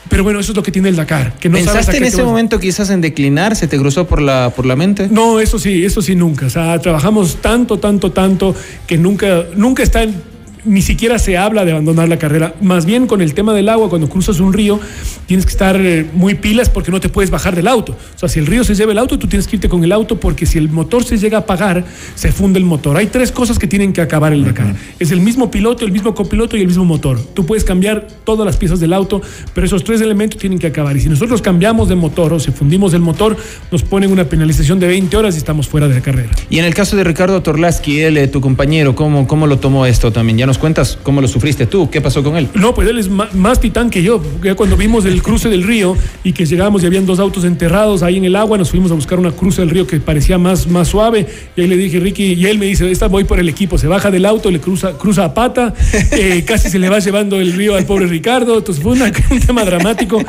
pero 0.08 0.24
bueno, 0.24 0.40
eso 0.40 0.52
es 0.52 0.56
lo 0.56 0.62
que 0.62 0.72
tiene 0.72 0.88
el 0.88 0.96
Dakar, 0.96 1.34
que 1.38 1.48
no 1.48 1.56
¿Pensaste 1.56 1.92
qué 1.92 1.98
en 1.98 2.04
ese 2.04 2.22
momento 2.24 2.58
quizás 2.58 2.90
en 2.90 3.00
declinar? 3.00 3.54
¿Se 3.56 3.68
te 3.68 3.78
cruzó 3.78 4.06
por 4.06 4.20
la, 4.20 4.52
por 4.54 4.66
la 4.66 4.74
mente? 4.76 5.08
no, 5.10 5.38
eso 5.40 5.58
sí, 5.58 5.84
eso 5.84 6.02
sí 6.02 6.14
nunca. 6.16 6.46
O 6.46 6.50
sea, 6.50 6.78
trabajamos 6.80 7.36
tanto, 7.40 7.78
tanto, 7.78 8.10
tanto 8.10 8.54
que 8.86 8.98
nunca, 8.98 9.44
nunca 9.56 9.82
está 9.82 10.02
en- 10.02 10.29
ni 10.64 10.82
siquiera 10.82 11.18
se 11.18 11.36
habla 11.36 11.64
de 11.64 11.72
abandonar 11.72 12.08
la 12.08 12.18
carrera. 12.18 12.54
Más 12.60 12.86
bien 12.86 13.06
con 13.06 13.20
el 13.20 13.34
tema 13.34 13.54
del 13.54 13.68
agua, 13.68 13.88
cuando 13.88 14.08
cruzas 14.08 14.40
un 14.40 14.52
río, 14.52 14.80
tienes 15.26 15.46
que 15.46 15.52
estar 15.52 15.80
eh, 15.80 16.06
muy 16.12 16.34
pilas 16.34 16.68
porque 16.68 16.90
no 16.90 17.00
te 17.00 17.08
puedes 17.08 17.30
bajar 17.30 17.54
del 17.54 17.68
auto. 17.68 17.92
O 17.92 18.18
sea, 18.18 18.28
si 18.28 18.38
el 18.38 18.46
río 18.46 18.64
se 18.64 18.74
lleva 18.74 18.92
el 18.92 18.98
auto, 18.98 19.18
tú 19.18 19.26
tienes 19.26 19.46
que 19.46 19.56
irte 19.56 19.68
con 19.68 19.84
el 19.84 19.92
auto 19.92 20.18
porque 20.18 20.46
si 20.46 20.58
el 20.58 20.68
motor 20.68 21.04
se 21.04 21.18
llega 21.18 21.38
a 21.38 21.40
apagar, 21.40 21.84
se 22.14 22.32
funde 22.32 22.58
el 22.58 22.64
motor. 22.64 22.96
Hay 22.96 23.06
tres 23.06 23.32
cosas 23.32 23.58
que 23.58 23.66
tienen 23.66 23.92
que 23.92 24.00
acabar 24.00 24.32
el 24.32 24.44
Dakar. 24.44 24.74
Es 24.98 25.10
el 25.10 25.20
mismo 25.20 25.50
piloto, 25.50 25.84
el 25.84 25.92
mismo 25.92 26.14
copiloto 26.14 26.56
y 26.56 26.60
el 26.60 26.66
mismo 26.66 26.84
motor. 26.84 27.20
Tú 27.34 27.46
puedes 27.46 27.64
cambiar 27.64 28.06
todas 28.24 28.46
las 28.46 28.56
piezas 28.56 28.80
del 28.80 28.92
auto, 28.92 29.20
pero 29.54 29.66
esos 29.66 29.84
tres 29.84 30.00
elementos 30.00 30.38
tienen 30.38 30.58
que 30.58 30.66
acabar. 30.66 30.96
Y 30.96 31.00
si 31.00 31.08
nosotros 31.08 31.42
cambiamos 31.42 31.88
de 31.88 31.94
motor 31.94 32.32
o 32.32 32.40
si 32.40 32.50
fundimos 32.50 32.94
el 32.94 33.00
motor, 33.00 33.36
nos 33.70 33.82
ponen 33.82 34.10
una 34.10 34.24
penalización 34.24 34.78
de 34.80 34.88
20 34.88 35.16
horas 35.16 35.34
y 35.34 35.38
estamos 35.38 35.68
fuera 35.68 35.88
de 35.88 35.94
la 35.94 36.00
carrera. 36.00 36.30
Y 36.48 36.58
en 36.58 36.64
el 36.64 36.74
caso 36.74 36.96
de 36.96 37.04
Ricardo 37.04 37.42
Torlaski, 37.42 38.00
él, 38.00 38.16
eh, 38.16 38.28
tu 38.28 38.40
compañero, 38.40 38.94
¿cómo, 38.94 39.26
¿cómo 39.26 39.46
lo 39.46 39.58
tomó 39.58 39.86
esto 39.86 40.12
también? 40.12 40.38
¿Ya 40.38 40.46
no 40.46 40.49
nos 40.50 40.58
cuentas 40.58 40.98
cómo 41.04 41.20
lo 41.20 41.28
sufriste 41.28 41.66
tú, 41.66 41.88
qué 41.90 42.00
pasó 42.00 42.24
con 42.24 42.36
él. 42.36 42.48
No, 42.54 42.74
pues 42.74 42.88
él 42.88 42.98
es 42.98 43.08
más, 43.08 43.60
titán 43.60 43.88
que 43.88 44.02
yo. 44.02 44.20
Ya 44.42 44.56
cuando 44.56 44.76
vimos 44.76 45.04
el 45.04 45.22
cruce 45.22 45.48
del 45.48 45.62
río 45.62 45.96
y 46.24 46.32
que 46.32 46.44
llegamos 46.44 46.82
y 46.82 46.86
habían 46.86 47.06
dos 47.06 47.20
autos 47.20 47.44
enterrados 47.44 48.02
ahí 48.02 48.16
en 48.16 48.24
el 48.24 48.34
agua, 48.34 48.58
nos 48.58 48.70
fuimos 48.70 48.90
a 48.90 48.94
buscar 48.94 49.20
una 49.20 49.30
cruce 49.30 49.62
del 49.62 49.70
río 49.70 49.86
que 49.86 50.00
parecía 50.00 50.38
más, 50.38 50.66
más 50.66 50.88
suave. 50.88 51.24
Y 51.54 51.60
ahí 51.60 51.68
le 51.68 51.76
dije, 51.76 52.00
Ricky, 52.00 52.34
y 52.34 52.46
él 52.46 52.58
me 52.58 52.66
dice, 52.66 52.90
esta 52.90 53.06
voy 53.06 53.22
por 53.22 53.38
el 53.38 53.48
equipo. 53.48 53.78
Se 53.78 53.86
baja 53.86 54.10
del 54.10 54.26
auto, 54.26 54.50
le 54.50 54.58
cruza, 54.58 54.98
cruza 54.98 55.26
a 55.26 55.34
pata, 55.34 55.72
eh, 56.10 56.42
casi 56.46 56.68
se 56.68 56.80
le 56.80 56.88
va 56.88 56.98
llevando 56.98 57.38
el 57.38 57.52
río 57.52 57.76
al 57.76 57.86
pobre 57.86 58.08
Ricardo. 58.08 58.58
Entonces 58.58 58.82
fue 58.82 58.92
un 59.30 59.40
tema 59.40 59.64
dramático. 59.64 60.20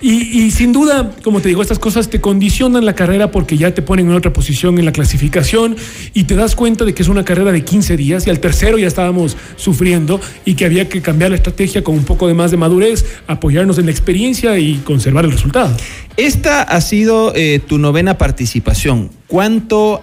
Y, 0.00 0.50
sin 0.50 0.72
duda, 0.72 1.12
como 1.22 1.40
te 1.40 1.46
digo, 1.50 1.62
estas 1.62 1.78
cosas 1.78 2.10
te 2.10 2.20
condicionan 2.20 2.84
la 2.84 2.96
carrera 2.96 3.30
porque 3.30 3.56
ya 3.56 3.72
te 3.72 3.82
ponen 3.82 4.10
en 4.10 4.16
otra 4.16 4.32
posición 4.32 4.80
en 4.80 4.86
la 4.86 4.92
clasificación 4.92 5.76
y 6.14 6.24
te 6.24 6.34
das 6.34 6.56
cuenta 6.56 6.84
de 6.84 6.94
que 6.94 7.02
es 7.02 7.08
una 7.08 7.24
carrera 7.24 7.52
de 7.52 7.62
15 7.62 7.96
días 7.96 8.26
y 8.26 8.30
al 8.30 8.40
tercero 8.40 8.78
ya 8.78 8.88
estábamos 8.88 9.36
sufriendo 9.56 10.20
y 10.44 10.54
que 10.54 10.64
había 10.64 10.88
que 10.88 11.02
cambiar 11.02 11.30
la 11.30 11.36
estrategia 11.36 11.82
con 11.82 11.94
un 11.94 12.04
poco 12.04 12.28
de 12.28 12.34
más 12.34 12.50
de 12.50 12.56
madurez, 12.56 13.04
apoyarnos 13.26 13.78
en 13.78 13.86
la 13.86 13.90
experiencia 13.90 14.58
y 14.58 14.76
conservar 14.78 15.24
el 15.24 15.32
resultado. 15.32 15.76
Esta 16.16 16.62
ha 16.62 16.80
sido 16.80 17.32
eh, 17.34 17.60
tu 17.66 17.78
novena 17.78 18.18
participación. 18.18 19.10
¿Cuánto 19.26 20.02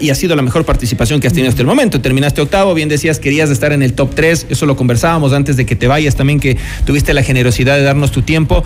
y 0.00 0.10
ha 0.10 0.14
sido 0.14 0.34
la 0.36 0.42
mejor 0.42 0.64
participación 0.64 1.20
que 1.20 1.26
has 1.26 1.32
tenido 1.32 1.50
hasta 1.50 1.62
el 1.62 1.68
momento. 1.68 2.00
Terminaste 2.00 2.40
octavo, 2.40 2.74
bien 2.74 2.88
decías, 2.88 3.18
querías 3.18 3.50
estar 3.50 3.72
en 3.72 3.82
el 3.82 3.92
top 3.92 4.14
3, 4.14 4.46
eso 4.48 4.66
lo 4.66 4.76
conversábamos 4.76 5.32
antes 5.32 5.56
de 5.56 5.66
que 5.66 5.76
te 5.76 5.86
vayas 5.86 6.16
también, 6.16 6.40
que 6.40 6.56
tuviste 6.84 7.14
la 7.14 7.22
generosidad 7.22 7.76
de 7.76 7.82
darnos 7.82 8.10
tu 8.10 8.22
tiempo. 8.22 8.64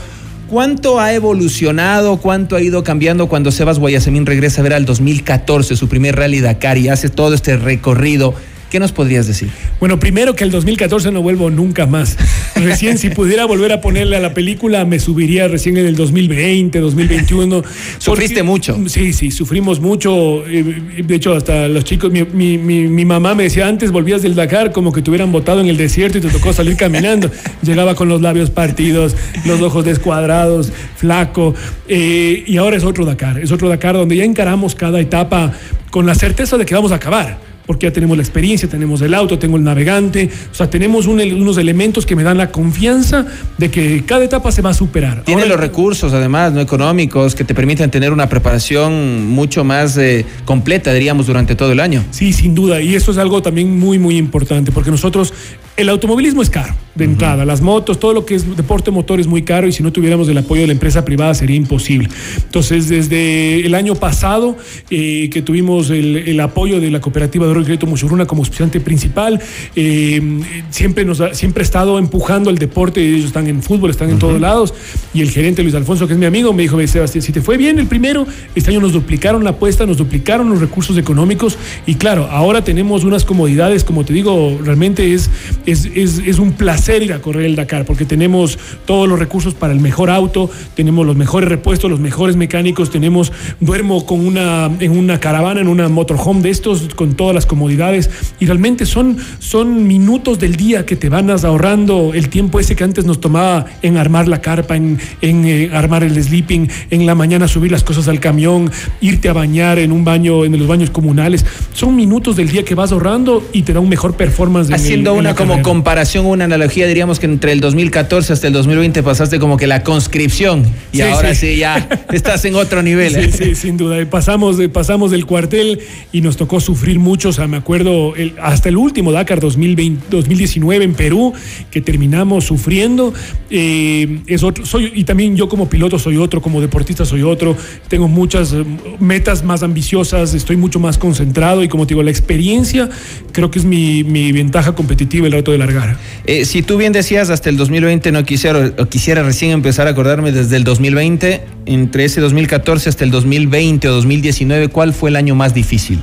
¿Cuánto 0.48 0.98
ha 0.98 1.12
evolucionado, 1.12 2.16
cuánto 2.16 2.56
ha 2.56 2.62
ido 2.62 2.82
cambiando 2.82 3.28
cuando 3.28 3.52
Sebas 3.52 3.78
Guayasemín 3.78 4.24
regresa 4.24 4.62
a 4.62 4.64
ver 4.64 4.72
al 4.72 4.86
2014, 4.86 5.76
su 5.76 5.88
primer 5.88 6.16
Rally 6.16 6.40
Dakar 6.40 6.78
y 6.78 6.88
hace 6.88 7.10
todo 7.10 7.34
este 7.34 7.58
recorrido? 7.58 8.34
¿Qué 8.70 8.78
nos 8.78 8.92
podrías 8.92 9.26
decir? 9.26 9.48
Bueno, 9.80 9.98
primero 9.98 10.34
que 10.34 10.44
el 10.44 10.50
2014 10.50 11.10
no 11.10 11.22
vuelvo 11.22 11.48
nunca 11.48 11.86
más. 11.86 12.18
Recién, 12.54 12.98
si 12.98 13.08
pudiera 13.08 13.46
volver 13.46 13.72
a 13.72 13.80
ponerle 13.80 14.16
a 14.16 14.20
la 14.20 14.34
película, 14.34 14.84
me 14.84 14.98
subiría 14.98 15.48
recién 15.48 15.78
en 15.78 15.86
el 15.86 15.96
2020, 15.96 16.78
2021. 16.78 17.62
¿Sufriste 17.98 18.42
mucho? 18.42 18.78
Sí, 18.88 19.14
sí, 19.14 19.30
sufrimos 19.30 19.80
mucho. 19.80 20.46
Eh, 20.46 21.02
de 21.02 21.14
hecho, 21.14 21.34
hasta 21.34 21.66
los 21.68 21.84
chicos, 21.84 22.12
mi, 22.12 23.04
mamá 23.06 23.34
me 23.34 23.44
decía, 23.44 23.66
antes 23.66 23.90
volvías 23.90 24.20
del 24.20 24.34
Dakar 24.34 24.70
como 24.70 24.92
que 24.92 25.00
te 25.00 25.08
hubieran 25.08 25.32
botado 25.32 25.60
en 25.60 25.68
el 25.68 25.78
desierto 25.78 26.18
y 26.18 26.20
te 26.20 26.28
tocó 26.28 26.52
salir 26.52 26.76
caminando. 26.76 27.30
Llegaba 27.62 27.94
con 27.94 28.10
los 28.10 28.20
labios 28.20 28.50
partidos, 28.50 29.16
los 29.46 29.62
ojos 29.62 29.86
descuadrados, 29.86 30.72
flaco. 30.96 31.54
Eh, 31.88 32.44
y 32.46 32.58
ahora 32.58 32.76
es 32.76 32.84
otro 32.84 33.06
Dakar, 33.06 33.38
es 33.38 33.50
otro 33.50 33.70
Dakar 33.70 33.94
donde 33.94 34.16
ya 34.16 34.24
encaramos 34.24 34.74
cada 34.74 35.00
etapa 35.00 35.54
con 35.90 36.04
la 36.04 36.14
certeza 36.14 36.58
de 36.58 36.66
que 36.66 36.74
vamos 36.74 36.92
a 36.92 36.96
acabar 36.96 37.48
porque 37.68 37.86
ya 37.86 37.92
tenemos 37.92 38.16
la 38.16 38.22
experiencia, 38.22 38.66
tenemos 38.66 39.02
el 39.02 39.12
auto, 39.12 39.38
tengo 39.38 39.58
el 39.58 39.62
navegante, 39.62 40.30
o 40.50 40.54
sea, 40.54 40.70
tenemos 40.70 41.06
unos 41.06 41.58
elementos 41.58 42.06
que 42.06 42.16
me 42.16 42.22
dan 42.22 42.38
la 42.38 42.50
confianza 42.50 43.26
de 43.58 43.70
que 43.70 44.06
cada 44.06 44.24
etapa 44.24 44.50
se 44.50 44.62
va 44.62 44.70
a 44.70 44.74
superar. 44.74 45.22
Tiene 45.24 45.44
los 45.44 45.60
recursos, 45.60 46.14
además, 46.14 46.54
no 46.54 46.62
económicos, 46.62 47.34
que 47.34 47.44
te 47.44 47.54
permiten 47.54 47.90
tener 47.90 48.10
una 48.10 48.26
preparación 48.26 49.28
mucho 49.28 49.64
más 49.64 49.98
eh, 49.98 50.24
completa, 50.46 50.94
diríamos, 50.94 51.26
durante 51.26 51.56
todo 51.56 51.70
el 51.70 51.80
año. 51.80 52.02
Sí, 52.10 52.32
sin 52.32 52.54
duda, 52.54 52.80
y 52.80 52.94
eso 52.94 53.10
es 53.10 53.18
algo 53.18 53.42
también 53.42 53.78
muy, 53.78 53.98
muy 53.98 54.16
importante, 54.16 54.72
porque 54.72 54.90
nosotros, 54.90 55.34
el 55.78 55.88
automovilismo 55.88 56.42
es 56.42 56.50
caro 56.50 56.74
de 56.96 57.04
entrada, 57.04 57.44
las 57.44 57.60
motos, 57.60 58.00
todo 58.00 58.12
lo 58.12 58.26
que 58.26 58.34
es 58.34 58.56
deporte 58.56 58.90
motor 58.90 59.20
es 59.20 59.28
muy 59.28 59.42
caro 59.42 59.68
y 59.68 59.72
si 59.72 59.84
no 59.84 59.92
tuviéramos 59.92 60.28
el 60.28 60.36
apoyo 60.36 60.62
de 60.62 60.66
la 60.66 60.72
empresa 60.72 61.04
privada 61.04 61.32
sería 61.32 61.54
imposible. 61.54 62.08
Entonces, 62.36 62.88
desde 62.88 63.64
el 63.64 63.74
año 63.74 63.94
pasado 63.94 64.56
eh, 64.90 65.30
que 65.30 65.40
tuvimos 65.42 65.90
el, 65.90 66.38
apoyo 66.40 66.80
de 66.80 66.90
la 66.90 67.00
cooperativa 67.00 67.46
de 67.46 67.54
Crédito 67.64 67.86
Muchuruna 67.86 68.26
como 68.26 68.42
auspiciante 68.42 68.80
principal. 68.80 69.40
Eh, 69.76 70.40
siempre 70.70 71.04
nos 71.04 71.22
siempre 71.32 71.62
ha 71.62 71.64
estado 71.64 71.98
empujando 71.98 72.50
el 72.50 72.58
deporte, 72.58 73.00
ellos 73.00 73.26
están 73.26 73.46
en 73.46 73.62
fútbol, 73.62 73.90
están 73.90 74.10
en 74.10 74.18
todos 74.18 74.40
lados. 74.40 74.74
Y 75.14 75.20
el 75.20 75.30
gerente 75.30 75.62
Luis 75.62 75.74
Alfonso, 75.74 76.06
que 76.06 76.14
es 76.14 76.18
mi 76.18 76.26
amigo, 76.26 76.52
me 76.52 76.62
dijo, 76.62 76.78
Sebastián, 76.86 77.22
si 77.22 77.32
te 77.32 77.40
fue 77.40 77.56
bien 77.56 77.78
el 77.78 77.86
primero, 77.86 78.26
este 78.54 78.70
año 78.70 78.80
nos 78.80 78.92
duplicaron 78.92 79.44
la 79.44 79.50
apuesta, 79.50 79.86
nos 79.86 79.98
duplicaron 79.98 80.48
los 80.48 80.60
recursos 80.60 80.96
económicos. 80.96 81.58
Y 81.86 81.94
claro, 81.94 82.28
ahora 82.30 82.64
tenemos 82.64 83.04
unas 83.04 83.24
comodidades, 83.24 83.84
como 83.84 84.04
te 84.04 84.12
digo, 84.12 84.58
realmente 84.62 85.12
es, 85.12 85.30
es, 85.70 85.86
es, 85.94 86.18
es 86.18 86.38
un 86.38 86.52
placer 86.52 87.02
ir 87.02 87.12
a 87.12 87.20
correr 87.20 87.46
el 87.46 87.56
Dakar, 87.56 87.84
porque 87.84 88.04
tenemos 88.04 88.58
todos 88.84 89.08
los 89.08 89.18
recursos 89.18 89.54
para 89.54 89.72
el 89.72 89.80
mejor 89.80 90.10
auto, 90.10 90.50
tenemos 90.74 91.06
los 91.06 91.16
mejores 91.16 91.48
repuestos, 91.48 91.90
los 91.90 92.00
mejores 92.00 92.36
mecánicos, 92.36 92.90
tenemos, 92.90 93.32
duermo 93.60 94.06
con 94.06 94.26
una, 94.26 94.70
en 94.80 94.96
una 94.96 95.20
caravana, 95.20 95.60
en 95.60 95.68
una 95.68 95.88
motorhome 95.88 96.42
de 96.42 96.50
estos, 96.50 96.94
con 96.94 97.14
todas 97.14 97.34
las 97.34 97.46
comodidades 97.46 98.10
y 98.40 98.46
realmente 98.46 98.86
son, 98.86 99.16
son 99.38 99.86
minutos 99.86 100.38
del 100.38 100.56
día 100.56 100.86
que 100.86 100.96
te 100.96 101.08
van 101.08 101.28
ahorrando 101.28 102.12
el 102.14 102.28
tiempo 102.28 102.58
ese 102.58 102.74
que 102.74 102.84
antes 102.84 103.04
nos 103.04 103.20
tomaba 103.20 103.66
en 103.82 103.96
armar 103.96 104.28
la 104.28 104.40
carpa, 104.40 104.76
en, 104.76 104.98
en 105.20 105.44
eh, 105.44 105.70
armar 105.72 106.02
el 106.02 106.22
sleeping, 106.22 106.68
en 106.90 107.06
la 107.06 107.14
mañana 107.14 107.48
subir 107.48 107.70
las 107.70 107.84
cosas 107.84 108.08
al 108.08 108.20
camión, 108.20 108.70
irte 109.00 109.28
a 109.28 109.32
bañar 109.32 109.78
en 109.78 109.92
un 109.92 110.04
baño, 110.04 110.44
en 110.44 110.58
los 110.58 110.66
baños 110.66 110.90
comunales. 110.90 111.44
Son 111.74 111.94
minutos 111.94 112.36
del 112.36 112.48
día 112.48 112.64
que 112.64 112.74
vas 112.74 112.92
ahorrando 112.92 113.46
y 113.52 113.62
te 113.62 113.72
da 113.72 113.80
un 113.80 113.88
mejor 113.88 114.14
performance. 114.16 114.72
Haciendo 114.72 115.14
una 115.14 115.34
como 115.34 115.57
comparación, 115.62 116.26
una 116.26 116.44
analogía, 116.44 116.86
diríamos 116.86 117.18
que 117.18 117.26
entre 117.26 117.52
el 117.52 117.60
2014 117.60 118.32
hasta 118.32 118.46
el 118.46 118.52
2020 118.52 119.02
pasaste 119.02 119.38
como 119.38 119.56
que 119.56 119.66
la 119.66 119.82
conscripción 119.82 120.66
y 120.92 121.00
ahora 121.02 121.34
sí. 121.34 121.56
ya 121.56 121.88
estás 122.12 122.44
en 122.44 122.56
otro 122.56 122.82
nivel. 122.82 123.14
Sí, 123.14 123.20
¿eh? 123.20 123.32
sí, 123.32 123.54
sin 123.54 123.76
duda. 123.76 124.04
Pasamos, 124.10 124.56
pasamos 124.72 125.10
del 125.10 125.26
cuartel 125.26 125.80
y 126.12 126.20
nos 126.20 126.36
tocó 126.36 126.60
sufrir 126.60 126.98
mucho 126.98 127.28
me 127.48 127.56
acuerdo 127.56 128.14
hasta 128.42 128.68
el 128.68 128.76
último 128.76 129.12
Dakar 129.12 129.40
2020, 129.40 130.06
2019 130.10 130.84
en 130.84 130.94
Perú, 130.94 131.32
que 131.70 131.80
terminamos 131.80 132.44
sufriendo. 132.44 133.12
Eh, 133.50 134.20
es 134.26 134.42
otro, 134.42 134.64
soy, 134.66 134.92
y 134.94 135.04
también 135.04 135.36
yo 135.36 135.48
como 135.48 135.68
piloto 135.68 135.98
soy 135.98 136.16
otro, 136.16 136.40
como 136.40 136.60
deportista 136.60 137.04
soy 137.04 137.22
otro. 137.22 137.56
Tengo 137.88 138.08
muchas 138.08 138.52
eh, 138.52 138.64
metas 138.98 139.44
más 139.44 139.62
ambiciosas, 139.62 140.34
estoy 140.34 140.56
mucho 140.56 140.80
más 140.80 140.98
concentrado 140.98 141.62
y 141.62 141.68
como 141.68 141.86
te 141.86 141.94
digo, 141.94 142.02
la 142.02 142.10
experiencia 142.10 142.88
creo 143.32 143.50
que 143.50 143.58
es 143.58 143.64
mi, 143.64 144.02
ventaja 144.32 144.74
competitiva 144.74 145.26
el 145.26 145.34
rato 145.38 145.52
de 145.52 145.58
largar. 145.58 145.96
Eh, 146.26 146.44
si 146.44 146.62
tú 146.62 146.76
bien 146.76 146.92
decías 146.92 147.30
hasta 147.30 147.50
el 147.50 147.56
2020 147.56 148.12
no 148.12 148.24
quisiera, 148.24 148.72
o 148.78 148.86
quisiera 148.86 149.22
recién 149.22 149.52
empezar 149.52 149.86
a 149.86 149.90
acordarme 149.90 150.32
desde 150.32 150.56
el 150.56 150.64
2020, 150.64 151.42
entre 151.66 152.04
ese 152.04 152.20
2014 152.20 152.88
hasta 152.88 153.04
el 153.04 153.10
2020 153.10 153.88
o 153.88 153.92
2019, 153.92 154.68
¿cuál 154.68 154.92
fue 154.92 155.10
el 155.10 155.16
año 155.16 155.34
más 155.34 155.54
difícil? 155.54 156.00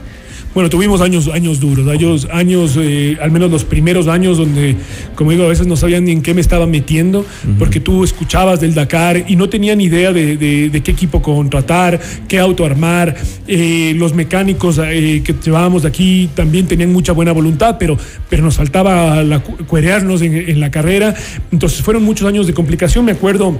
Bueno, 0.55 0.69
tuvimos 0.69 1.01
años, 1.01 1.27
años 1.27 1.59
duros, 1.59 1.85
años, 1.89 2.29
años 2.31 2.77
eh, 2.79 3.17
al 3.21 3.29
menos 3.29 3.51
los 3.51 3.65
primeros 3.65 4.07
años 4.07 4.37
donde, 4.37 4.77
como 5.13 5.31
digo, 5.31 5.43
a 5.43 5.49
veces 5.49 5.67
no 5.67 5.75
sabían 5.75 6.05
ni 6.05 6.13
en 6.13 6.21
qué 6.21 6.33
me 6.33 6.39
estaba 6.39 6.65
metiendo, 6.65 7.25
porque 7.59 7.81
tú 7.81 8.05
escuchabas 8.05 8.61
del 8.61 8.73
Dakar 8.73 9.25
y 9.27 9.35
no 9.35 9.49
tenían 9.49 9.81
idea 9.81 10.13
de, 10.13 10.81
qué 10.81 10.91
equipo 10.91 11.21
contratar, 11.21 11.99
qué 12.29 12.39
auto 12.39 12.63
armar. 12.63 13.17
Eh, 13.49 13.95
los 13.97 14.13
mecánicos 14.13 14.79
eh, 14.81 15.21
que 15.25 15.35
llevábamos 15.43 15.81
de 15.81 15.89
aquí 15.89 16.29
también 16.33 16.67
tenían 16.67 16.93
mucha 16.93 17.11
buena 17.11 17.33
voluntad, 17.33 17.75
pero, 17.77 17.97
pero 18.29 18.41
nos 18.41 18.55
faltaba 18.55 19.23
la, 19.23 19.41
cuerearnos 19.41 20.21
en, 20.21 20.35
en 20.35 20.61
la 20.61 20.71
carrera. 20.71 21.13
Entonces 21.51 21.81
fueron 21.81 22.03
muchos 22.03 22.29
años 22.29 22.47
de 22.47 22.53
complicación, 22.53 23.03
me 23.03 23.11
acuerdo. 23.11 23.59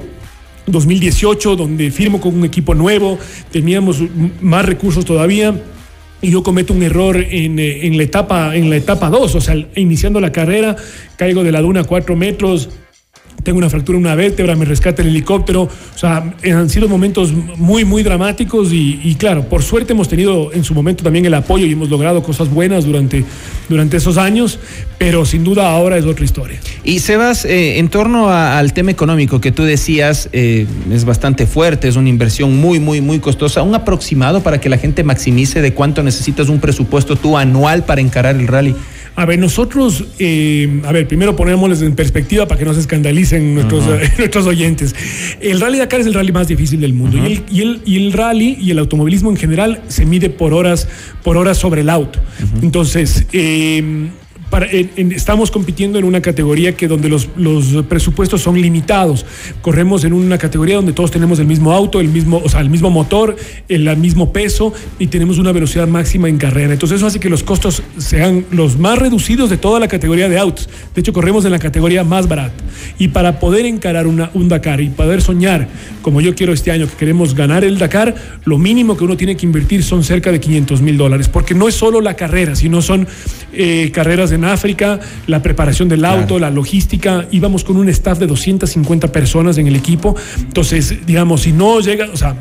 2018, 0.68 1.58
donde 1.58 1.92
firmo 1.92 2.20
con 2.22 2.34
un 2.34 2.46
equipo 2.46 2.74
nuevo, 2.74 3.20
teníamos 3.52 4.02
más 4.42 4.66
recursos 4.66 5.06
todavía 5.06 5.54
y 6.22 6.32
yo 6.32 6.44
cometo 6.44 6.74
un 6.74 6.84
error 6.84 7.18
en, 7.18 7.60
eh, 7.60 7.86
en 7.86 7.98
la 7.98 8.04
etapa 8.04 8.56
en 8.56 8.70
la 8.70 8.78
etapa 8.78 9.10
2, 9.10 9.36
o 9.36 9.42
sea, 9.42 9.56
iniciando 9.76 10.20
la 10.20 10.32
carrera, 10.32 10.76
caigo 11.18 11.44
de 11.44 11.52
la 11.52 11.62
duna 11.62 11.82
a 11.82 11.84
4 11.84 12.16
metros, 12.16 12.70
tengo 13.46 13.60
una 13.60 13.70
fractura 13.70 13.98
en 13.98 14.06
una 14.06 14.16
vértebra, 14.16 14.56
me 14.56 14.66
rescata 14.66 15.04
el 15.04 15.10
helicóptero. 15.10 15.62
O 15.62 15.98
sea, 15.98 16.34
han 16.44 16.70
sido 16.70 16.90
momentos 16.90 17.32
muy, 17.32 17.86
muy 17.86 18.02
dramáticos 18.02 18.70
y, 18.74 19.16
claro, 19.20 19.48
por 19.48 19.62
suerte 19.62 19.94
hemos 19.94 20.10
tenido 20.10 20.52
en 20.52 20.64
su 20.64 20.74
momento 20.74 21.04
también 21.04 21.26
el 21.26 21.34
apoyo 21.36 21.66
y 21.68 21.72
hemos 21.72 21.90
logrado 21.90 22.24
cosas 22.24 22.50
buenas 22.50 22.86
durante, 22.86 23.24
durante 23.70 23.98
esos 23.98 24.18
años, 24.18 24.60
pero 24.98 25.26
sin 25.26 25.44
duda 25.44 25.70
ahora 25.72 25.96
es 25.98 26.06
otra 26.06 26.26
historia. 26.26 26.60
Y 26.84 27.00
Sebas, 27.00 27.46
eh, 27.46 27.78
en 27.78 27.90
torno 27.90 28.30
al 28.32 28.74
tema 28.74 28.90
económico 28.90 29.40
que 29.40 29.52
tú 29.52 29.64
decías, 29.64 30.28
eh, 30.34 30.66
es 30.92 31.06
bastante 31.06 31.46
fuerte, 31.46 31.88
es 31.88 31.98
una 31.98 32.10
inversión 32.10 32.58
muy, 32.58 32.80
muy, 32.80 33.00
muy 33.00 33.20
costosa. 33.20 33.62
¿Un 33.62 33.76
aproximado 33.76 34.42
para 34.42 34.60
que 34.60 34.70
la 34.70 34.80
gente 34.80 35.04
maximice 35.04 35.62
de 35.62 35.72
cuánto 35.72 36.02
necesitas 36.02 36.50
un 36.50 36.60
presupuesto 36.60 37.16
tú 37.16 37.38
anual 37.38 37.86
para 37.86 38.02
encarar 38.02 38.36
el 38.38 38.48
rally? 38.48 38.76
A 39.16 39.26
ver, 39.26 39.40
nosotros, 39.40 40.04
eh, 40.20 40.82
a 40.84 40.92
ver, 40.92 41.08
primero 41.08 41.36
ponémosles 41.36 41.82
en 41.82 41.96
perspectiva 41.96 42.48
para 42.48 42.60
que 42.60 42.66
no 42.66 42.74
se 42.74 42.82
escandalicen 42.82 43.56
nuestros, 43.56 43.86
nuestros 44.18 44.46
oyentes. 44.46 44.94
El 45.40 45.62
Rally 45.62 45.78
Dakar 45.78 46.02
es 46.02 46.08
el 46.08 46.14
rally 46.14 46.34
más 46.34 46.48
difícil 46.48 46.82
del 46.82 46.94
mundo 46.94 47.18
y, 47.18 47.26
el, 47.26 47.44
y, 47.50 47.62
el, 47.62 47.82
y, 47.86 47.98
el, 47.98 48.14
rally 48.14 48.58
y 48.60 48.72
el 48.72 48.80
automovilismo 48.80 49.30
en 49.30 49.38
general 49.38 49.82
se 49.88 50.06
mide 50.06 50.30
por 50.30 50.54
horas, 50.54 50.88
por 51.24 51.38
horas 51.38 51.58
sobre 51.58 51.82
el 51.82 51.90
auto. 51.90 52.20
Entonces, 52.62 53.26
eh, 53.32 54.10
estamos 54.98 55.52
compitiendo 55.52 56.00
en 56.00 56.06
una 56.06 56.22
categoría 56.22 56.76
que 56.76 56.88
donde 56.88 57.10
los, 57.10 57.28
presupuestos 57.88 58.42
son 58.42 58.60
limitados. 58.60 59.26
Corremos 59.62 60.04
en 60.04 60.14
una 60.14 60.38
categoría 60.38 60.76
donde 60.76 60.94
todos 60.94 61.12
tenemos 61.12 61.40
el 61.40 61.46
mismo 61.46 61.74
auto, 61.74 62.00
el 62.00 62.10
mismo, 62.10 62.42
o 62.44 62.50
sea, 62.50 62.62
el 62.62 62.70
mismo 62.70 62.90
motor, 62.90 63.36
el, 63.68 63.96
mismo 63.98 64.32
peso 64.32 64.74
y 65.00 65.08
tenemos 65.08 65.38
una 65.38 65.52
velocidad 65.52 65.88
máxima 65.88 66.30
en 66.30 66.38
carrera. 66.38 66.74
Entonces 66.74 66.98
eso 66.98 67.08
hace 67.08 67.20
que 67.20 67.30
los 67.30 67.44
costos 67.44 67.84
sean 67.98 68.46
los 68.52 68.78
más 68.78 68.98
reducidos 68.98 69.50
de 69.50 69.58
toda 69.58 69.80
la 69.80 69.88
categoría 69.88 70.30
de 70.30 70.38
autos. 70.38 70.70
De 70.94 71.02
hecho, 71.02 71.14
corremos 71.14 71.46
en 71.46 71.52
la 71.52 71.60
categoría 71.60 72.04
más 72.04 72.28
barata. 72.28 72.64
Y 72.98 73.10
para 73.10 73.40
poder 73.40 73.66
encarar 73.66 74.08
una, 74.08 74.30
un 74.34 74.48
Dakar 74.48 74.82
y 74.82 74.90
poder 74.90 75.22
soñar, 75.22 75.68
como 76.02 76.22
yo 76.22 76.36
quiero 76.36 76.54
este 76.54 76.72
año, 76.72 76.88
que 76.88 76.96
queremos 76.96 77.36
ganar 77.36 77.64
el 77.64 77.78
Dakar, 77.78 78.16
lo 78.46 78.58
mínimo 78.58 78.96
que 78.96 79.04
uno 79.04 79.18
tiene 79.18 79.36
que 79.36 79.46
invertir 79.46 79.84
son 79.84 80.04
cerca 80.04 80.32
de 80.32 80.40
500 80.40 80.82
mil 80.82 80.98
dólares, 80.98 81.28
porque 81.28 81.54
no 81.54 81.68
es 81.68 81.76
solo 81.76 82.02
la 82.02 82.16
carrera, 82.16 82.56
sino 82.56 82.82
son 82.82 83.08
eh, 83.54 83.92
carreras 83.94 84.32
en 84.36 84.46
África, 84.46 85.00
la 85.28 85.42
preparación 85.42 85.90
del 85.90 86.06
auto, 86.06 86.40
la 86.40 86.50
logística. 86.50 87.28
Íbamos 87.32 87.64
con 87.64 87.78
un 87.78 87.90
staff 87.90 88.20
de 88.20 88.28
250 88.28 89.12
personas 89.12 89.58
en 89.58 89.68
el 89.68 89.76
equipo. 89.76 90.16
Entonces, 90.40 91.06
digamos, 91.06 91.42
si 91.42 91.52
no 91.52 91.80
llega, 91.80 92.08
o 92.14 92.18
sea, 92.18 92.36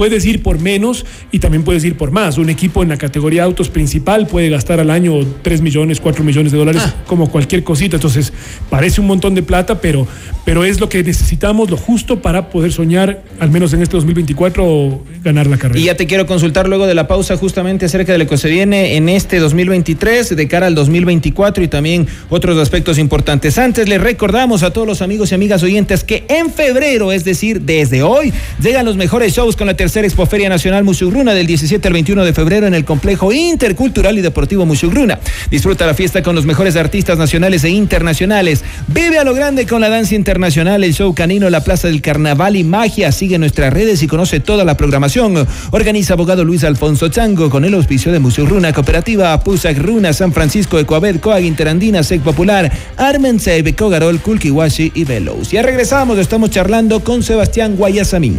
puedes 0.00 0.24
ir 0.24 0.42
por 0.42 0.58
menos 0.58 1.04
y 1.30 1.40
también 1.40 1.62
puedes 1.62 1.84
ir 1.84 1.94
por 1.94 2.10
más. 2.10 2.38
Un 2.38 2.48
equipo 2.48 2.82
en 2.82 2.88
la 2.88 2.96
categoría 2.96 3.44
autos 3.44 3.68
principal 3.68 4.26
puede 4.26 4.48
gastar 4.48 4.80
al 4.80 4.88
año 4.88 5.12
3 5.42 5.60
millones, 5.60 6.00
4 6.00 6.24
millones 6.24 6.52
de 6.52 6.58
dólares, 6.58 6.80
ah. 6.86 6.94
como 7.06 7.30
cualquier 7.30 7.62
cosita. 7.64 7.96
Entonces, 7.96 8.32
parece 8.70 9.02
un 9.02 9.06
montón 9.06 9.34
de 9.34 9.42
plata, 9.42 9.82
pero, 9.82 10.08
pero 10.46 10.64
es 10.64 10.80
lo 10.80 10.88
que 10.88 11.02
necesitamos, 11.04 11.68
lo 11.68 11.76
justo 11.76 12.22
para 12.22 12.48
poder 12.48 12.72
soñar, 12.72 13.22
al 13.40 13.50
menos 13.50 13.74
en 13.74 13.82
este 13.82 13.94
2024, 13.98 15.04
ganar 15.22 15.46
la 15.48 15.58
carrera. 15.58 15.78
Y 15.78 15.84
ya 15.84 15.96
te 15.98 16.06
quiero 16.06 16.24
consultar 16.24 16.66
luego 16.66 16.86
de 16.86 16.94
la 16.94 17.06
pausa 17.06 17.36
justamente 17.36 17.84
acerca 17.84 18.12
de 18.12 18.20
lo 18.20 18.26
que 18.26 18.38
se 18.38 18.48
viene 18.48 18.96
en 18.96 19.10
este 19.10 19.38
2023, 19.38 20.34
de 20.34 20.48
cara 20.48 20.66
al 20.66 20.74
2024 20.74 21.62
y 21.62 21.68
también 21.68 22.06
otros 22.30 22.56
aspectos 22.56 22.96
importantes. 22.96 23.58
Antes 23.58 23.86
les 23.86 24.00
recordamos 24.00 24.62
a 24.62 24.72
todos 24.72 24.86
los 24.86 25.02
amigos 25.02 25.30
y 25.30 25.34
amigas 25.34 25.62
oyentes 25.62 26.04
que 26.04 26.24
en 26.26 26.50
febrero, 26.50 27.12
es 27.12 27.22
decir, 27.22 27.60
desde 27.60 28.02
hoy, 28.02 28.32
llegan 28.62 28.86
los 28.86 28.96
mejores 28.96 29.34
shows 29.34 29.56
con 29.56 29.66
la 29.66 29.74
tercera 29.74 29.89
Expoferia 29.96 30.48
Nacional 30.48 30.84
Musugruna 30.84 31.34
del 31.34 31.46
17 31.46 31.88
al 31.88 31.94
21 31.94 32.24
de 32.24 32.32
febrero 32.32 32.66
en 32.66 32.74
el 32.74 32.84
complejo 32.84 33.32
intercultural 33.32 34.16
y 34.16 34.20
deportivo 34.20 34.64
Musugruna. 34.64 35.18
Disfruta 35.50 35.86
la 35.86 35.94
fiesta 35.94 36.22
con 36.22 36.36
los 36.36 36.46
mejores 36.46 36.76
artistas 36.76 37.18
nacionales 37.18 37.64
e 37.64 37.70
internacionales. 37.70 38.62
Vive 38.86 39.18
a 39.18 39.24
lo 39.24 39.34
grande 39.34 39.66
con 39.66 39.80
la 39.80 39.88
danza 39.88 40.14
internacional, 40.14 40.84
el 40.84 40.94
show 40.94 41.12
canino, 41.14 41.50
la 41.50 41.64
plaza 41.64 41.88
del 41.88 42.02
carnaval 42.02 42.56
y 42.56 42.62
magia. 42.62 43.10
Sigue 43.10 43.38
nuestras 43.38 43.72
redes 43.72 44.02
y 44.02 44.06
conoce 44.06 44.38
toda 44.38 44.64
la 44.64 44.76
programación. 44.76 45.46
Organiza 45.72 46.14
abogado 46.14 46.44
Luis 46.44 46.62
Alfonso 46.62 47.08
Chango 47.08 47.50
con 47.50 47.64
el 47.64 47.74
auspicio 47.74 48.12
de 48.12 48.20
Musugruna, 48.20 48.72
Cooperativa 48.72 49.42
Pusac 49.42 49.76
Runa, 49.76 50.12
San 50.12 50.32
Francisco, 50.32 50.78
Ecuabed, 50.78 51.18
Coag 51.18 51.42
Interandina, 51.42 52.02
Sec 52.04 52.22
Popular, 52.22 52.70
Armense, 52.96 53.60
Becogarol, 53.62 54.20
Kulkiwashi 54.20 54.92
y 54.94 55.04
Velos. 55.04 55.50
Ya 55.50 55.62
regresamos, 55.62 56.18
estamos 56.18 56.50
charlando 56.50 57.00
con 57.00 57.22
Sebastián 57.22 57.76
Guayasamín. 57.76 58.38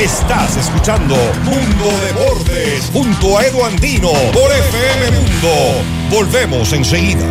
Estás 0.00 0.56
escuchando 0.56 1.14
Mundo 1.44 1.90
Deportes 2.06 2.88
junto 2.90 3.36
a 3.36 3.44
Edu 3.44 3.62
Andino 3.62 4.10
por 4.32 4.50
FM 4.50 5.10
Mundo. 5.10 5.84
Volvemos 6.10 6.72
enseguida. 6.72 7.26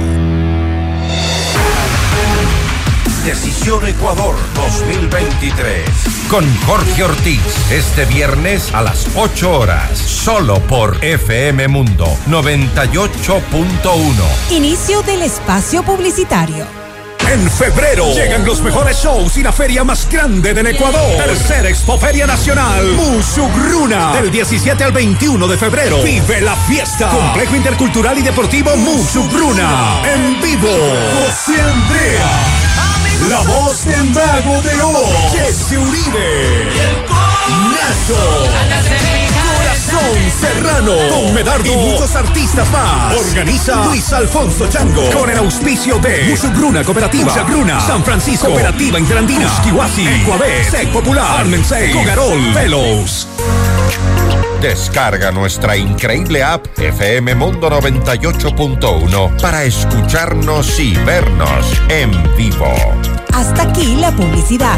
Decisión 3.25 3.87
Ecuador 3.87 4.35
2023. 4.53 5.89
Con 6.29 6.45
Jorge 6.67 7.05
Ortiz. 7.05 7.41
Este 7.71 8.05
viernes 8.05 8.71
a 8.71 8.83
las 8.83 9.07
8 9.15 9.51
horas. 9.51 9.97
Solo 9.97 10.59
por 10.67 11.03
FM 11.03 11.69
Mundo 11.69 12.05
98.1. 12.27 14.51
Inicio 14.51 15.01
del 15.01 15.23
espacio 15.23 15.81
publicitario. 15.81 16.78
En 17.27 17.49
febrero 17.51 18.11
llegan 18.13 18.45
los 18.45 18.61
mejores 18.61 18.97
shows 18.97 19.37
y 19.37 19.43
la 19.43 19.51
feria 19.51 19.83
más 19.83 20.07
grande 20.09 20.53
del 20.53 20.67
Ecuador. 20.67 21.17
Tercera 21.17 21.69
Expoferia 21.69 22.25
Nacional. 22.25 22.85
Musugruna. 22.93 24.13
Del 24.13 24.31
17 24.31 24.83
al 24.83 24.91
21 24.91 25.47
de 25.47 25.57
febrero. 25.57 26.01
Vive 26.01 26.41
la 26.41 26.55
fiesta. 26.55 27.09
Complejo 27.09 27.55
Intercultural 27.55 28.17
y 28.17 28.21
Deportivo 28.23 28.75
Musugruna. 28.77 30.01
En 30.11 30.41
vivo. 30.41 30.69
José 31.25 31.61
Andrea. 31.61 32.29
La 33.29 33.41
voz 33.41 33.85
del 33.85 34.05
mago 34.11 34.61
de 34.61 34.81
oro. 34.81 35.05
Jesse 35.31 35.77
Uribe. 35.77 36.67
Nacho. 37.71 38.98
Serrano, 40.39 40.93
con 41.09 41.33
Medardo. 41.33 41.65
Y 41.65 41.75
muchos 41.75 42.15
artistas 42.15 42.69
más. 42.71 43.15
Organiza 43.15 43.85
Luis 43.85 44.11
Alfonso 44.13 44.67
Chango. 44.69 45.09
Con 45.11 45.29
el 45.29 45.37
auspicio 45.37 45.99
de 45.99 46.27
Musugruna 46.29 46.83
Cooperativa, 46.83 47.33
Musugruna, 47.33 47.79
San 47.79 48.03
Francisco, 48.03 48.47
Cooperativa 48.47 48.99
Interandina, 48.99 49.49
Kiwasi, 49.63 50.07
Ecuabé, 50.07 50.63
Sec 50.63 50.89
Popular, 50.91 51.41
Armensei, 51.41 51.91
Cogarol, 51.91 52.53
Velos. 52.53 53.27
Descarga 54.61 55.31
nuestra 55.31 55.77
increíble 55.77 56.43
app 56.43 56.67
FM 56.77 57.33
Mundo 57.35 57.69
98.1 57.69 59.41
para 59.41 59.63
escucharnos 59.63 60.79
y 60.79 60.95
vernos 61.05 61.81
en 61.87 62.11
vivo. 62.35 62.73
Hasta 63.33 63.63
aquí 63.63 63.95
la 63.95 64.11
publicidad. 64.11 64.77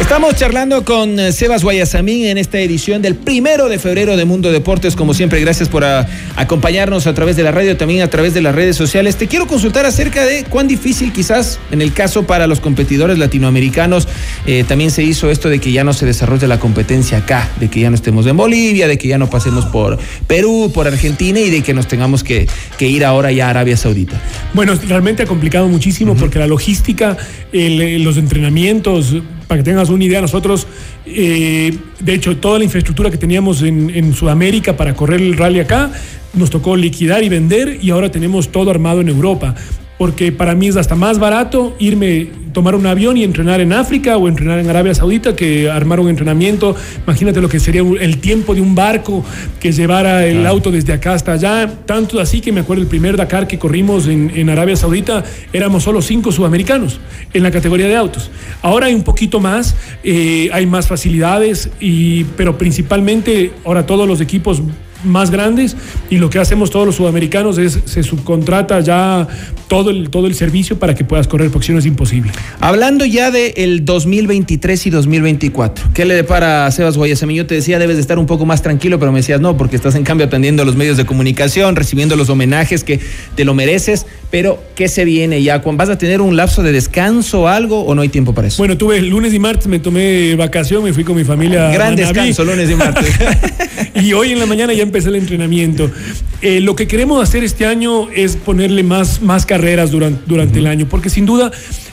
Estamos 0.00 0.36
charlando 0.36 0.84
con 0.84 1.18
eh, 1.18 1.32
Sebas 1.32 1.64
Guayasamín 1.64 2.26
en 2.26 2.38
esta 2.38 2.58
edición 2.60 3.02
del 3.02 3.16
primero 3.16 3.68
de 3.68 3.78
febrero 3.80 4.16
de 4.16 4.24
Mundo 4.24 4.52
Deportes. 4.52 4.94
Como 4.94 5.12
siempre, 5.12 5.40
gracias 5.40 5.68
por 5.68 5.84
ah, 5.84 6.06
acompañarnos 6.36 7.06
a 7.08 7.14
través 7.14 7.36
de 7.36 7.42
la 7.42 7.50
radio, 7.50 7.76
también 7.76 8.02
a 8.02 8.08
través 8.08 8.32
de 8.32 8.40
las 8.40 8.54
redes 8.54 8.76
sociales. 8.76 9.16
Te 9.16 9.26
quiero 9.26 9.46
consultar 9.46 9.86
acerca 9.86 10.24
de 10.24 10.44
cuán 10.44 10.68
difícil 10.68 11.12
quizás 11.12 11.58
en 11.72 11.82
el 11.82 11.92
caso 11.92 12.26
para 12.26 12.46
los 12.46 12.60
competidores 12.60 13.18
latinoamericanos 13.18 14.08
eh, 14.46 14.64
también 14.66 14.92
se 14.92 15.02
hizo 15.02 15.30
esto 15.30 15.50
de 15.50 15.58
que 15.58 15.72
ya 15.72 15.82
no 15.82 15.92
se 15.92 16.06
desarrolle 16.06 16.46
la 16.46 16.60
competencia 16.60 17.18
acá, 17.18 17.50
de 17.58 17.68
que 17.68 17.80
ya 17.80 17.90
no 17.90 17.96
estemos 17.96 18.24
en 18.26 18.36
Bolivia, 18.36 18.86
de 18.86 18.98
que 18.98 19.08
ya 19.08 19.18
no 19.18 19.28
pasemos 19.28 19.66
por 19.66 19.98
Perú, 20.28 20.70
por 20.72 20.86
Argentina 20.86 21.40
y 21.40 21.50
de 21.50 21.62
que 21.62 21.74
nos 21.74 21.88
tengamos 21.88 22.22
que, 22.22 22.46
ir 22.78 23.04
ahora 23.04 23.32
ya 23.32 23.48
a 23.48 23.50
Arabia 23.50 23.76
Saudita. 23.76 24.18
Bueno, 24.54 24.74
realmente 24.86 25.24
ha 25.24 25.26
complicado 25.26 25.68
muchísimo 25.68 26.14
porque 26.14 26.38
la 26.38 26.46
logística, 26.46 27.16
los 27.52 28.16
entrenamientos 28.16 29.16
para 29.48 29.60
que 29.60 29.64
tengas 29.64 29.88
una 29.88 30.04
idea, 30.04 30.20
nosotros, 30.20 30.66
eh, 31.06 31.76
de 31.98 32.14
hecho, 32.14 32.36
toda 32.36 32.58
la 32.58 32.64
infraestructura 32.64 33.10
que 33.10 33.16
teníamos 33.16 33.62
en, 33.62 33.90
en 33.90 34.12
Sudamérica 34.12 34.76
para 34.76 34.94
correr 34.94 35.20
el 35.20 35.36
rally 35.36 35.58
acá, 35.58 35.90
nos 36.34 36.50
tocó 36.50 36.76
liquidar 36.76 37.24
y 37.24 37.28
vender 37.28 37.78
y 37.82 37.90
ahora 37.90 38.10
tenemos 38.10 38.52
todo 38.52 38.70
armado 38.70 39.00
en 39.00 39.08
Europa 39.08 39.54
porque 39.98 40.30
para 40.30 40.54
mí 40.54 40.68
es 40.68 40.76
hasta 40.76 40.94
más 40.94 41.18
barato 41.18 41.74
irme, 41.80 42.28
tomar 42.52 42.76
un 42.76 42.86
avión 42.86 43.16
y 43.16 43.24
entrenar 43.24 43.60
en 43.60 43.72
África 43.72 44.16
o 44.16 44.28
entrenar 44.28 44.60
en 44.60 44.70
Arabia 44.70 44.94
Saudita 44.94 45.34
que 45.34 45.68
armar 45.68 45.98
un 45.98 46.08
entrenamiento. 46.08 46.76
Imagínate 47.04 47.40
lo 47.40 47.48
que 47.48 47.58
sería 47.58 47.82
el 47.82 48.18
tiempo 48.18 48.54
de 48.54 48.60
un 48.60 48.76
barco 48.76 49.24
que 49.60 49.72
llevara 49.72 50.24
el 50.24 50.46
auto 50.46 50.70
desde 50.70 50.92
acá 50.92 51.14
hasta 51.14 51.32
allá. 51.32 51.68
Tanto 51.84 52.20
así 52.20 52.40
que 52.40 52.52
me 52.52 52.60
acuerdo 52.60 52.82
el 52.82 52.88
primer 52.88 53.16
Dakar 53.16 53.48
que 53.48 53.58
corrimos 53.58 54.06
en, 54.06 54.48
Arabia 54.48 54.76
Saudita, 54.76 55.24
éramos 55.52 55.82
solo 55.82 56.00
cinco 56.00 56.32
sudamericanos 56.32 57.00
en 57.34 57.42
la 57.42 57.50
categoría 57.50 57.88
de 57.88 57.96
autos. 57.96 58.30
Ahora 58.62 58.86
hay 58.86 58.94
un 58.94 59.02
poquito 59.02 59.40
más, 59.40 59.74
eh, 60.04 60.48
hay 60.52 60.64
más 60.66 60.86
facilidades, 60.86 61.70
y, 61.80 62.24
pero 62.36 62.56
principalmente 62.56 63.52
ahora 63.64 63.84
todos 63.84 64.08
los 64.08 64.20
equipos 64.20 64.62
más 65.04 65.30
grandes 65.30 65.76
y 66.10 66.18
lo 66.18 66.30
que 66.30 66.38
hacemos 66.38 66.70
todos 66.70 66.86
los 66.86 66.96
sudamericanos 66.96 67.58
es 67.58 67.80
se 67.84 68.02
subcontrata 68.02 68.80
ya 68.80 69.26
todo 69.68 69.90
el, 69.90 70.10
todo 70.10 70.26
el 70.26 70.34
servicio 70.34 70.78
para 70.78 70.94
que 70.94 71.04
puedas 71.04 71.28
correr 71.28 71.50
porque 71.50 71.66
si 71.66 71.72
no 71.72 71.78
es 71.78 71.86
imposible. 71.86 72.32
Hablando 72.60 73.04
ya 73.04 73.30
del 73.30 73.52
el 73.56 73.84
2023 73.84 74.86
y 74.86 74.90
2024, 74.90 75.90
¿qué 75.94 76.04
le 76.04 76.14
depara 76.14 76.66
a 76.66 76.70
Sebas 76.70 76.96
Guayasamín? 76.96 77.36
Yo 77.36 77.46
te 77.46 77.54
decía, 77.54 77.78
debes 77.78 77.96
de 77.96 78.02
estar 78.02 78.18
un 78.18 78.26
poco 78.26 78.46
más 78.46 78.62
tranquilo, 78.62 78.98
pero 78.98 79.12
me 79.12 79.20
decías 79.20 79.40
no, 79.40 79.56
porque 79.56 79.76
estás 79.76 79.94
en 79.94 80.04
cambio 80.04 80.26
atendiendo 80.26 80.62
a 80.62 80.66
los 80.66 80.76
medios 80.76 80.96
de 80.96 81.04
comunicación, 81.04 81.76
recibiendo 81.76 82.16
los 82.16 82.28
homenajes 82.30 82.82
que 82.82 83.00
te 83.36 83.44
lo 83.44 83.54
mereces, 83.54 84.06
pero 84.30 84.62
¿qué 84.74 84.88
se 84.88 85.04
viene 85.04 85.42
ya? 85.42 85.58
¿Vas 85.58 85.90
a 85.90 85.98
tener 85.98 86.20
un 86.20 86.36
lapso 86.36 86.62
de 86.62 86.72
descanso 86.72 87.42
o 87.42 87.48
algo 87.48 87.82
o 87.82 87.94
no 87.94 88.02
hay 88.02 88.08
tiempo 88.08 88.34
para 88.34 88.48
eso? 88.48 88.58
Bueno, 88.58 88.76
tuve 88.76 88.98
el 88.98 89.08
lunes 89.08 89.32
y 89.34 89.38
martes, 89.38 89.66
me 89.66 89.78
tomé 89.78 90.34
vacación, 90.34 90.82
me 90.82 90.92
fui 90.92 91.04
con 91.04 91.16
mi 91.16 91.24
familia. 91.24 91.70
Gran 91.70 91.94
descanso, 91.94 92.44
lunes 92.44 92.70
y 92.70 92.74
martes. 92.74 93.14
y 93.94 94.12
hoy 94.12 94.32
en 94.32 94.38
la 94.38 94.46
mañana 94.46 94.72
ya 94.72 94.82
empecé 94.82 95.08
el 95.08 95.16
entrenamiento. 95.16 95.90
Eh, 96.40 96.60
lo 96.60 96.76
que 96.76 96.86
queremos 96.86 97.22
hacer 97.22 97.44
este 97.44 97.66
año 97.66 98.10
es 98.10 98.36
ponerle 98.36 98.82
más, 98.82 99.22
más 99.22 99.44
carreras 99.58 99.90
durante, 99.90 100.22
durante 100.26 100.58
el 100.60 100.66
año, 100.68 100.86
porque 100.88 101.10
sin 101.10 101.26
duda 101.26 101.50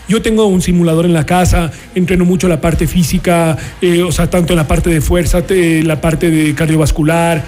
yo 0.07 0.21
tengo 0.21 0.45
un 0.45 0.61
simulador 0.61 1.05
en 1.05 1.13
la 1.13 1.25
casa, 1.25 1.71
entreno 1.95 2.25
mucho 2.25 2.47
la 2.47 2.61
parte 2.61 2.85
física, 2.85 3.57
eh, 3.81 4.03
o 4.03 4.11
sea, 4.11 4.29
tanto 4.29 4.55
la 4.55 4.67
parte 4.67 4.91
de 4.91 5.01
fuerza, 5.01 5.43
la 5.49 5.99
parte 5.99 6.29
de 6.29 6.53
cardiovascular, 6.53 7.43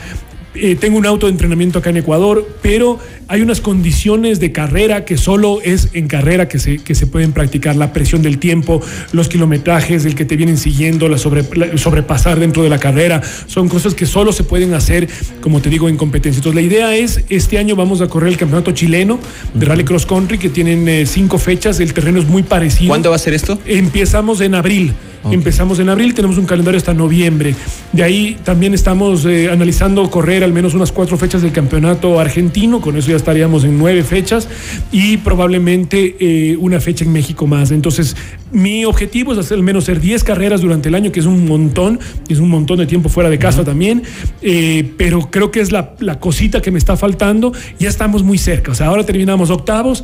Eh, 0.60 0.76
tengo 0.76 0.98
un 0.98 1.06
auto 1.06 1.28
de 1.28 1.32
entrenamiento 1.32 1.80
acá 1.80 1.90
en 1.90 1.98
Ecuador, 1.98 2.48
pero 2.62 3.00
hay 3.28 3.42
unas 3.42 3.62
condiciones 3.62 4.40
de 4.40 4.52
carrera 4.52 5.06
que 5.06 5.18
solo 5.18 5.60
es 5.62 5.90
en 5.94 6.08
carrera 6.08 6.48
que 6.48 6.60
se, 6.60 6.80
que 6.80 6.96
se 6.96 7.08
pueden 7.08 7.32
practicar. 7.34 7.76
La 7.76 7.94
presión 7.94 8.22
del 8.22 8.40
tiempo, 8.40 8.82
los 9.12 9.28
kilometrajes, 9.28 10.06
el 10.06 10.16
que 10.16 10.26
te 10.26 10.36
vienen 10.36 10.58
siguiendo, 10.58 11.10
la, 11.10 11.18
sobre, 11.18 11.44
la 11.56 11.78
sobrepasar 11.78 12.40
dentro 12.40 12.64
de 12.64 12.70
la 12.70 12.80
carrera. 12.80 13.22
Son 13.46 13.70
cosas 13.70 13.94
que 13.94 14.06
solo 14.06 14.32
se 14.32 14.44
pueden 14.44 14.74
hacer, 14.74 15.08
como 15.42 15.62
te 15.62 15.70
digo, 15.70 15.90
en 15.90 15.98
competencia. 15.98 16.40
Entonces, 16.40 16.62
la 16.62 16.68
idea 16.68 16.96
es, 16.96 17.24
este 17.30 17.58
año 17.58 17.76
vamos 17.76 18.02
a 18.02 18.08
correr 18.08 18.30
el 18.30 18.38
campeonato 18.38 18.72
chileno 18.72 19.20
de 19.54 19.66
Rally 19.66 19.84
Cross 19.84 20.06
Country, 20.06 20.38
que 20.38 20.50
tienen 20.50 20.88
eh, 20.88 21.06
cinco 21.06 21.38
fechas. 21.38 21.80
El 21.80 21.94
terreno 21.94 22.20
es 22.20 22.28
muy 22.28 22.44
parecido. 22.44 22.90
¿Cuándo 22.90 23.10
va 23.10 23.18
a 23.18 23.20
ser 23.20 23.34
esto? 23.34 23.60
Empezamos 23.66 24.42
en 24.42 24.56
abril. 24.56 24.94
Empezamos 25.32 25.80
en 25.80 25.90
abril, 25.90 26.14
tenemos 26.14 26.38
un 26.38 26.46
calendario 26.46 26.78
hasta 26.78 26.94
noviembre. 26.94 27.56
De 27.92 28.04
ahí 28.04 28.38
también 28.44 28.74
estamos 28.74 29.26
eh, 29.26 29.50
analizando 29.52 30.10
correr 30.10 30.44
al 30.44 30.54
menos 30.54 30.74
unas 30.74 30.92
cuatro 30.92 31.18
fechas 31.18 31.42
del 31.42 31.52
campeonato 31.52 32.20
argentino, 32.20 32.80
con 32.80 32.96
eso 32.98 33.10
ya 33.10 33.18
estaríamos 33.18 33.64
en 33.64 33.78
nueve 33.78 34.04
fechas 34.04 34.48
y 34.92 35.18
probablemente 35.18 36.16
eh, 36.20 36.58
una 36.58 36.80
fecha 36.80 37.04
en 37.04 37.12
México 37.12 37.46
más. 37.48 37.72
Entonces, 37.72 38.16
mi 38.52 38.86
objetivo 38.86 39.34
es 39.34 39.40
hacer 39.40 39.58
al 39.58 39.64
menos 39.64 39.86
ser 39.86 40.00
10 40.00 40.24
carreras 40.24 40.62
durante 40.62 40.90
el 40.90 40.96
año, 40.96 41.12
que 41.12 41.20
es 41.20 41.26
un 41.26 41.46
montón, 41.46 42.00
es 42.30 42.40
un 42.40 42.50
montón 42.50 42.78
de 42.80 42.86
tiempo 42.86 43.10
fuera 43.10 43.30
de 43.30 43.38
casa 43.38 43.64
también, 43.64 44.04
eh, 44.42 44.94
pero 44.98 45.30
creo 45.30 45.52
que 45.52 45.60
es 45.60 45.72
la, 45.72 45.96
la 46.00 46.20
cosita 46.20 46.62
que 46.62 46.72
me 46.72 46.78
está 46.80 46.96
faltando. 46.96 47.52
Ya 47.80 47.90
estamos 47.90 48.24
muy 48.24 48.38
cerca, 48.38 48.72
o 48.72 48.76
sea, 48.76 48.88
ahora 48.88 49.06
terminamos 49.06 49.50
octavos 49.50 50.04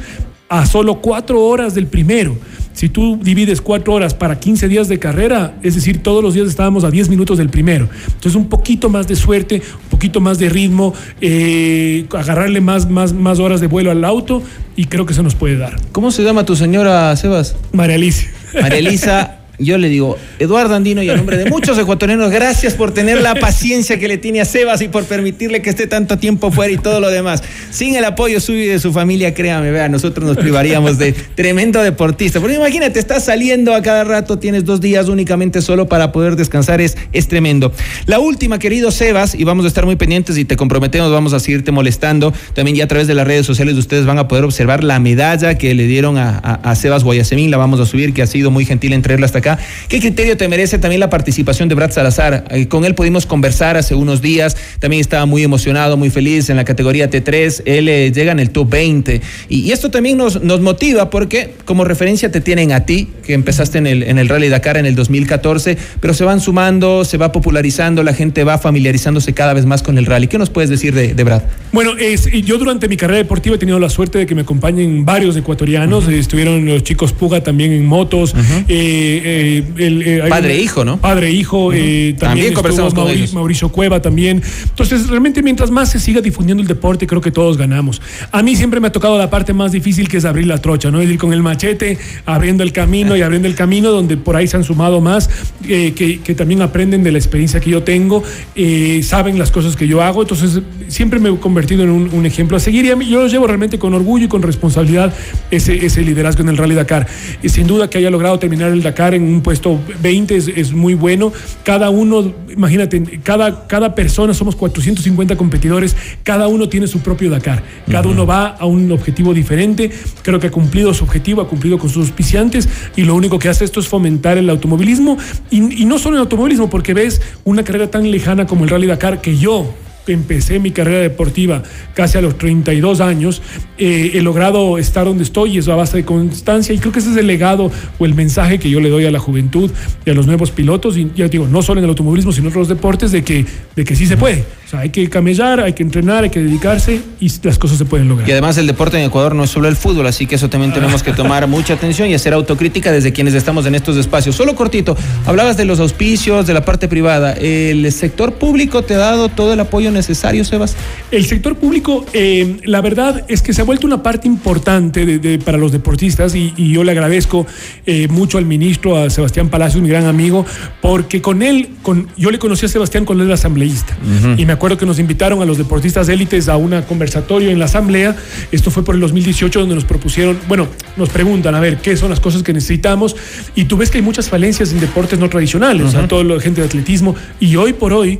a 0.49 0.65
solo 0.65 1.01
cuatro 1.01 1.41
horas 1.41 1.73
del 1.73 1.87
primero. 1.87 2.37
Si 2.73 2.89
tú 2.89 3.19
divides 3.21 3.61
cuatro 3.61 3.93
horas 3.93 4.13
para 4.13 4.39
15 4.39 4.67
días 4.67 4.87
de 4.87 4.99
carrera, 4.99 5.55
es 5.61 5.75
decir, 5.75 6.03
todos 6.03 6.23
los 6.23 6.33
días 6.33 6.47
estábamos 6.47 6.83
a 6.83 6.91
10 6.91 7.09
minutos 7.09 7.37
del 7.37 7.49
primero. 7.49 7.87
Entonces, 8.05 8.35
un 8.35 8.49
poquito 8.49 8.89
más 8.89 9.07
de 9.07 9.15
suerte, 9.15 9.61
un 9.83 9.89
poquito 9.89 10.19
más 10.19 10.39
de 10.39 10.49
ritmo, 10.49 10.93
eh, 11.21 12.05
agarrarle 12.11 12.61
más, 12.61 12.89
más, 12.89 13.13
más 13.13 13.39
horas 13.39 13.61
de 13.61 13.67
vuelo 13.67 13.91
al 13.91 14.03
auto 14.03 14.41
y 14.75 14.85
creo 14.85 15.05
que 15.05 15.13
se 15.13 15.23
nos 15.23 15.35
puede 15.35 15.57
dar. 15.57 15.75
¿Cómo 15.91 16.11
se 16.11 16.23
llama 16.23 16.45
tu 16.45 16.55
señora, 16.55 17.15
Sebas? 17.15 17.55
María 17.71 17.95
Alicia. 17.95 18.29
María 18.53 18.79
Elisa. 18.79 19.37
Yo 19.59 19.77
le 19.77 19.87
digo, 19.87 20.17
Eduardo 20.39 20.73
Andino 20.73 21.03
y 21.03 21.09
a 21.11 21.15
nombre 21.15 21.37
de 21.37 21.47
muchos 21.47 21.77
ecuatorianos, 21.77 22.31
gracias 22.31 22.73
por 22.73 22.91
tener 22.91 23.21
la 23.21 23.35
paciencia 23.35 23.99
que 23.99 24.07
le 24.07 24.17
tiene 24.17 24.41
a 24.41 24.45
Sebas 24.45 24.81
y 24.81 24.87
por 24.87 25.03
permitirle 25.03 25.61
que 25.61 25.69
esté 25.69 25.85
tanto 25.85 26.17
tiempo 26.17 26.49
fuera 26.49 26.73
y 26.73 26.77
todo 26.77 26.99
lo 26.99 27.11
demás. 27.11 27.43
Sin 27.69 27.95
el 27.95 28.03
apoyo 28.03 28.39
suyo 28.39 28.61
y 28.61 28.65
de 28.65 28.79
su 28.79 28.91
familia, 28.91 29.35
créame, 29.35 29.69
vea, 29.69 29.89
nosotros 29.89 30.27
nos 30.27 30.37
privaríamos 30.37 30.97
de 30.97 31.11
tremendo 31.11 31.83
deportista. 31.83 32.39
Porque 32.39 32.55
imagínate, 32.55 32.99
estás 32.99 33.25
saliendo 33.25 33.75
a 33.75 33.83
cada 33.83 34.03
rato, 34.03 34.39
tienes 34.39 34.65
dos 34.65 34.81
días 34.81 35.07
únicamente 35.07 35.61
solo 35.61 35.87
para 35.87 36.11
poder 36.11 36.35
descansar, 36.35 36.81
es, 36.81 36.97
es 37.11 37.27
tremendo. 37.27 37.71
La 38.07 38.17
última, 38.17 38.57
querido 38.57 38.89
Sebas, 38.89 39.35
y 39.35 39.43
vamos 39.43 39.65
a 39.65 39.67
estar 39.67 39.85
muy 39.85 39.97
pendientes 39.97 40.35
y 40.39 40.45
te 40.45 40.55
comprometemos, 40.55 41.11
vamos 41.11 41.31
a 41.33 41.39
seguirte 41.39 41.71
molestando. 41.71 42.33
También 42.55 42.77
ya 42.77 42.85
a 42.85 42.87
través 42.87 43.05
de 43.05 43.13
las 43.13 43.27
redes 43.27 43.45
sociales 43.45 43.77
ustedes 43.77 44.07
van 44.07 44.17
a 44.17 44.27
poder 44.27 44.45
observar 44.45 44.83
la 44.83 44.99
medalla 44.99 45.59
que 45.59 45.75
le 45.75 45.85
dieron 45.85 46.17
a, 46.17 46.39
a, 46.39 46.75
Sebas 46.75 47.03
Guayasemín, 47.03 47.51
la 47.51 47.57
vamos 47.57 47.79
a 47.79 47.85
subir, 47.85 48.15
que 48.15 48.23
ha 48.23 48.27
sido 48.27 48.49
muy 48.49 48.65
gentil 48.65 48.93
en 48.93 49.03
traerla 49.03 49.27
hasta 49.27 49.42
acá. 49.43 49.59
¿Qué 49.89 49.99
criterio 49.99 50.37
te 50.37 50.47
merece 50.47 50.77
también 50.77 50.99
la 50.99 51.09
participación 51.09 51.67
de 51.69 51.75
Brad 51.75 51.91
Salazar? 51.91 52.45
Eh, 52.49 52.67
con 52.67 52.85
él 52.85 52.95
pudimos 52.95 53.25
conversar 53.25 53.77
hace 53.77 53.93
unos 53.95 54.21
días, 54.21 54.55
también 54.79 55.01
estaba 55.01 55.25
muy 55.25 55.43
emocionado, 55.43 55.97
muy 55.97 56.09
feliz 56.09 56.49
en 56.49 56.57
la 56.57 56.63
categoría 56.63 57.09
T3, 57.09 57.63
él 57.65 57.89
eh, 57.89 58.11
llega 58.11 58.31
en 58.31 58.39
el 58.39 58.49
top 58.49 58.69
20 58.69 59.21
y, 59.49 59.59
y, 59.61 59.71
esto 59.71 59.91
también 59.91 60.17
nos, 60.17 60.41
nos 60.41 60.61
motiva 60.61 61.09
porque 61.09 61.53
como 61.65 61.83
referencia 61.83 62.31
te 62.31 62.41
tienen 62.41 62.71
a 62.71 62.85
ti, 62.85 63.09
que 63.25 63.33
empezaste 63.33 63.77
en 63.77 63.87
el, 63.87 64.03
en 64.03 64.17
el 64.17 64.29
Rally 64.29 64.49
Dakar 64.49 64.77
en 64.77 64.85
el 64.85 64.95
2014, 64.95 65.77
pero 65.99 66.13
se 66.13 66.23
van 66.23 66.39
sumando, 66.39 67.05
se 67.05 67.17
va 67.17 67.31
popularizando, 67.31 68.03
la 68.03 68.13
gente 68.13 68.43
va 68.43 68.57
familiarizándose 68.57 69.33
cada 69.33 69.53
vez 69.53 69.65
más 69.65 69.83
con 69.83 69.97
el 69.97 70.05
rally. 70.05 70.27
¿Qué 70.27 70.37
nos 70.37 70.49
puedes 70.49 70.69
decir 70.69 70.93
de, 70.93 71.13
de 71.13 71.23
Brad? 71.23 71.41
Bueno, 71.71 71.93
es, 71.97 72.29
yo 72.31 72.57
durante 72.57 72.87
mi 72.87 72.97
carrera 72.97 73.17
deportiva 73.17 73.55
he 73.55 73.59
tenido 73.59 73.79
la 73.79 73.89
suerte 73.89 74.19
de 74.19 74.25
que 74.25 74.35
me 74.35 74.41
acompañen 74.41 75.05
varios 75.05 75.35
ecuatorianos, 75.35 76.05
uh 76.05 76.09
-huh. 76.09 76.19
estuvieron 76.19 76.65
los 76.65 76.83
chicos 76.83 77.13
Puga 77.13 77.41
también 77.41 77.71
en 77.71 77.85
motos, 77.85 78.33
uh 78.33 78.37
-huh. 78.37 78.65
eh, 78.67 79.21
el, 79.33 80.01
eh, 80.03 80.23
padre 80.29 80.55
e 80.55 80.61
hijo, 80.61 80.85
¿no? 80.85 80.97
Padre 80.97 81.27
e 81.27 81.31
hijo, 81.31 81.67
uh 81.67 81.71
-huh. 81.71 81.75
eh, 81.75 82.15
también, 82.17 82.17
también 82.19 82.53
conversamos 82.53 82.93
con 82.93 83.05
Mauricio, 83.05 83.35
Mauricio 83.35 83.69
Cueva 83.69 84.01
también. 84.01 84.41
Entonces, 84.63 85.07
realmente 85.07 85.41
mientras 85.41 85.71
más 85.71 85.91
se 85.91 85.99
siga 85.99 86.21
difundiendo 86.21 86.61
el 86.61 86.67
deporte, 86.67 87.07
creo 87.07 87.21
que 87.21 87.31
todos 87.31 87.57
ganamos. 87.57 88.01
A 88.31 88.43
mí 88.43 88.55
siempre 88.55 88.79
me 88.79 88.87
ha 88.87 88.91
tocado 88.91 89.17
la 89.17 89.29
parte 89.29 89.53
más 89.53 89.71
difícil 89.71 90.07
que 90.07 90.17
es 90.17 90.25
abrir 90.25 90.47
la 90.47 90.59
trocha, 90.59 90.91
¿no? 90.91 91.01
Es 91.01 91.09
ir 91.09 91.17
con 91.17 91.33
el 91.33 91.43
machete, 91.43 91.97
abriendo 92.25 92.63
el 92.63 92.71
camino 92.71 93.15
y 93.15 93.21
abriendo 93.21 93.47
el 93.47 93.55
camino, 93.55 93.91
donde 93.91 94.17
por 94.17 94.35
ahí 94.35 94.47
se 94.47 94.57
han 94.57 94.63
sumado 94.63 95.01
más, 95.01 95.29
eh, 95.67 95.93
que, 95.95 96.19
que, 96.21 96.35
también 96.35 96.61
aprenden 96.61 97.03
de 97.03 97.11
la 97.11 97.17
experiencia 97.17 97.59
que 97.59 97.69
yo 97.69 97.83
tengo, 97.83 98.23
eh, 98.55 99.01
saben 99.03 99.37
las 99.37 99.51
cosas 99.51 99.75
que 99.75 99.87
yo 99.87 100.01
hago. 100.01 100.21
Entonces, 100.21 100.61
siempre 100.87 101.19
me 101.19 101.29
he 101.29 101.37
convertido 101.37 101.83
en 101.83 101.89
un, 101.89 102.09
un 102.13 102.25
ejemplo 102.25 102.57
a 102.57 102.59
seguir 102.59 102.85
y 102.85 102.91
a 102.91 102.95
mí, 102.95 103.07
yo 103.07 103.21
lo 103.21 103.27
llevo 103.27 103.47
realmente 103.47 103.79
con 103.79 103.93
orgullo 103.93 104.25
y 104.25 104.27
con 104.27 104.41
responsabilidad 104.41 105.13
ese, 105.51 105.85
ese 105.85 106.01
liderazgo 106.01 106.41
en 106.41 106.49
el 106.49 106.57
Rally 106.57 106.75
Dakar. 106.75 107.07
Y 107.41 107.49
sin 107.49 107.67
duda 107.67 107.89
que 107.89 107.97
haya 107.97 108.09
logrado 108.09 108.39
terminar 108.39 108.71
el 108.71 108.81
Dakar 108.83 109.13
en 109.13 109.22
un 109.23 109.41
puesto 109.41 109.79
20 110.01 110.35
es, 110.35 110.47
es, 110.47 110.73
muy 110.73 110.93
bueno. 110.93 111.31
Cada 111.63 111.89
uno, 111.89 112.33
imagínate, 112.55 113.01
cada, 113.23 113.67
cada 113.67 113.95
persona, 113.95 114.33
somos 114.33 114.55
450 114.55 115.35
competidores, 115.35 115.95
cada 116.23 116.47
uno 116.47 116.69
tiene 116.69 116.87
su 116.87 116.99
propio 116.99 117.29
Dakar. 117.29 117.63
Cada 117.87 118.01
uh 118.01 118.11
-huh. 118.11 118.13
uno 118.13 118.25
va 118.25 118.47
a 118.47 118.65
un 118.65 118.91
objetivo 118.91 119.33
diferente. 119.33 119.91
Creo 120.21 120.39
que 120.39 120.47
ha 120.47 120.51
cumplido 120.51 120.93
su 120.93 121.03
objetivo, 121.03 121.41
ha 121.41 121.47
cumplido 121.47 121.77
con 121.77 121.89
sus 121.89 122.07
auspiciantes 122.07 122.69
y 122.95 123.03
lo 123.03 123.15
único 123.15 123.39
que 123.39 123.49
hace 123.49 123.65
esto 123.65 123.79
es 123.79 123.87
fomentar 123.87 124.37
el 124.37 124.49
automovilismo. 124.49 125.17
Y, 125.49 125.81
y 125.81 125.85
no 125.85 125.97
solo 125.99 126.15
el 126.17 126.21
automovilismo, 126.21 126.69
porque 126.69 126.93
ves 126.93 127.21
una 127.43 127.63
carrera 127.63 127.89
tan 127.89 128.09
lejana 128.11 128.45
como 128.45 128.63
el 128.63 128.69
Rally 128.69 128.87
Dakar 128.87 129.21
que 129.21 129.37
yo, 129.37 129.73
empecé 130.07 130.59
mi 130.59 130.71
carrera 130.71 130.99
deportiva 130.99 131.63
casi 131.93 132.17
a 132.17 132.21
los 132.21 132.37
32 132.37 133.01
años, 133.01 133.41
eh, 133.77 134.11
he 134.15 134.21
logrado 134.21 134.77
estar 134.77 135.05
donde 135.05 135.23
estoy 135.23 135.55
y 135.55 135.57
eso 135.59 135.71
a 135.71 135.75
base 135.75 135.97
de 135.97 136.05
constancia. 136.05 136.73
Y 136.73 136.79
creo 136.79 136.91
que 136.91 136.99
ese 136.99 137.11
es 137.11 137.17
el 137.17 137.27
legado 137.27 137.71
o 137.99 138.05
el 138.05 138.13
mensaje 138.13 138.59
que 138.59 138.69
yo 138.69 138.79
le 138.79 138.89
doy 138.89 139.05
a 139.05 139.11
la 139.11 139.19
juventud 139.19 139.71
y 140.05 140.09
a 140.09 140.13
los 140.13 140.27
nuevos 140.27 140.51
pilotos. 140.51 140.97
Y 140.97 141.11
ya 141.15 141.27
digo, 141.27 141.47
no 141.47 141.61
solo 141.61 141.79
en 141.79 141.85
el 141.85 141.89
automovilismo 141.89 142.31
sino 142.31 142.47
en 142.47 142.51
otros 142.51 142.67
deportes 142.67 143.11
de 143.11 143.23
que, 143.23 143.45
de 143.75 143.85
que 143.85 143.95
sí 143.95 144.05
se 144.05 144.17
puede. 144.17 144.43
Sea, 144.73 144.79
hay 144.79 144.89
que 144.89 145.07
camellar, 145.07 145.59
hay 145.59 145.73
que 145.73 145.83
entrenar, 145.83 146.23
hay 146.23 146.31
que 146.31 146.41
dedicarse 146.41 146.99
y 147.19 147.31
las 147.43 147.59
cosas 147.59 147.77
se 147.77 147.85
pueden 147.85 148.09
lograr. 148.09 148.27
Y 148.27 148.31
además 148.31 148.57
el 148.57 148.65
deporte 148.65 148.97
en 148.97 149.05
Ecuador 149.05 149.35
no 149.35 149.43
es 149.43 149.51
solo 149.51 149.67
el 149.67 149.75
fútbol, 149.75 150.07
así 150.07 150.25
que 150.25 150.33
eso 150.33 150.49
también 150.49 150.73
tenemos 150.73 151.03
que 151.03 151.13
tomar 151.13 151.45
mucha 151.47 151.75
atención 151.75 152.09
y 152.09 152.15
hacer 152.15 152.33
autocrítica 152.33 152.91
desde 152.91 153.13
quienes 153.13 153.35
estamos 153.35 153.67
en 153.67 153.75
estos 153.75 153.97
espacios. 153.97 154.35
Solo 154.35 154.55
cortito, 154.55 154.97
hablabas 155.27 155.57
de 155.57 155.65
los 155.65 155.79
auspicios, 155.79 156.47
de 156.47 156.55
la 156.55 156.65
parte 156.65 156.87
privada. 156.87 157.33
¿El 157.33 157.91
sector 157.91 158.33
público 158.33 158.81
te 158.81 158.95
ha 158.95 158.97
dado 158.97 159.29
todo 159.29 159.53
el 159.53 159.59
apoyo 159.59 159.91
necesario, 159.91 160.43
Sebas? 160.43 160.75
El 161.11 161.25
sector 161.25 161.55
público, 161.55 162.03
eh, 162.13 162.57
la 162.65 162.81
verdad 162.81 163.25
es 163.27 163.43
que 163.43 163.53
se 163.53 163.61
ha 163.61 163.65
vuelto 163.65 163.85
una 163.85 164.01
parte 164.01 164.27
importante 164.27 165.05
de, 165.05 165.19
de, 165.19 165.37
para 165.37 165.59
los 165.59 165.71
deportistas 165.71 166.33
y, 166.33 166.51
y, 166.57 166.73
yo 166.73 166.83
le 166.83 166.93
agradezco 166.93 167.45
eh, 167.85 168.07
mucho 168.07 168.39
al 168.39 168.45
ministro, 168.45 168.97
a 168.97 169.11
Sebastián 169.11 169.49
Palacios, 169.49 169.83
mi 169.83 169.89
gran 169.89 170.05
amigo, 170.05 170.47
porque 170.81 171.21
con 171.21 171.43
él, 171.43 171.69
con, 171.83 172.07
yo 172.17 172.31
le 172.31 172.39
conocí 172.39 172.65
a 172.65 172.69
Sebastián 172.69 173.05
cuando 173.05 173.23
él 173.23 173.29
era 173.29 173.35
asambleísta 173.35 173.95
uh 174.01 174.27
-huh. 174.27 174.39
y 174.39 174.45
me 174.47 174.53
acuerdo 174.53 174.62
que 174.77 174.85
nos 174.85 174.97
invitaron 174.97 175.41
a 175.41 175.45
los 175.45 175.57
deportistas 175.57 176.07
élites 176.09 176.47
a 176.47 176.55
un 176.55 176.81
conversatorio 176.83 177.49
en 177.49 177.59
la 177.59 177.65
asamblea, 177.65 178.15
esto 178.51 178.71
fue 178.71 178.83
por 178.83 178.95
el 178.95 179.01
2018 179.01 179.59
donde 179.59 179.75
nos 179.75 179.83
propusieron, 179.83 180.39
bueno, 180.47 180.67
nos 180.95 181.09
preguntan 181.09 181.53
a 181.53 181.59
ver 181.59 181.77
qué 181.77 181.97
son 181.97 182.09
las 182.09 182.19
cosas 182.19 182.43
que 182.43 182.53
necesitamos 182.53 183.15
y 183.55 183.65
tú 183.65 183.75
ves 183.77 183.91
que 183.91 183.97
hay 183.97 184.03
muchas 184.03 184.29
falencias 184.29 184.71
en 184.71 184.79
deportes 184.79 185.19
no 185.19 185.29
tradicionales, 185.29 185.83
uh 185.83 185.85
-huh. 185.85 185.89
o 185.89 185.91
sea, 185.91 186.07
toda 186.07 186.23
la 186.23 186.39
gente 186.39 186.61
de 186.61 186.67
atletismo 186.67 187.13
y 187.39 187.55
hoy 187.57 187.73
por 187.73 187.91
hoy 187.91 188.19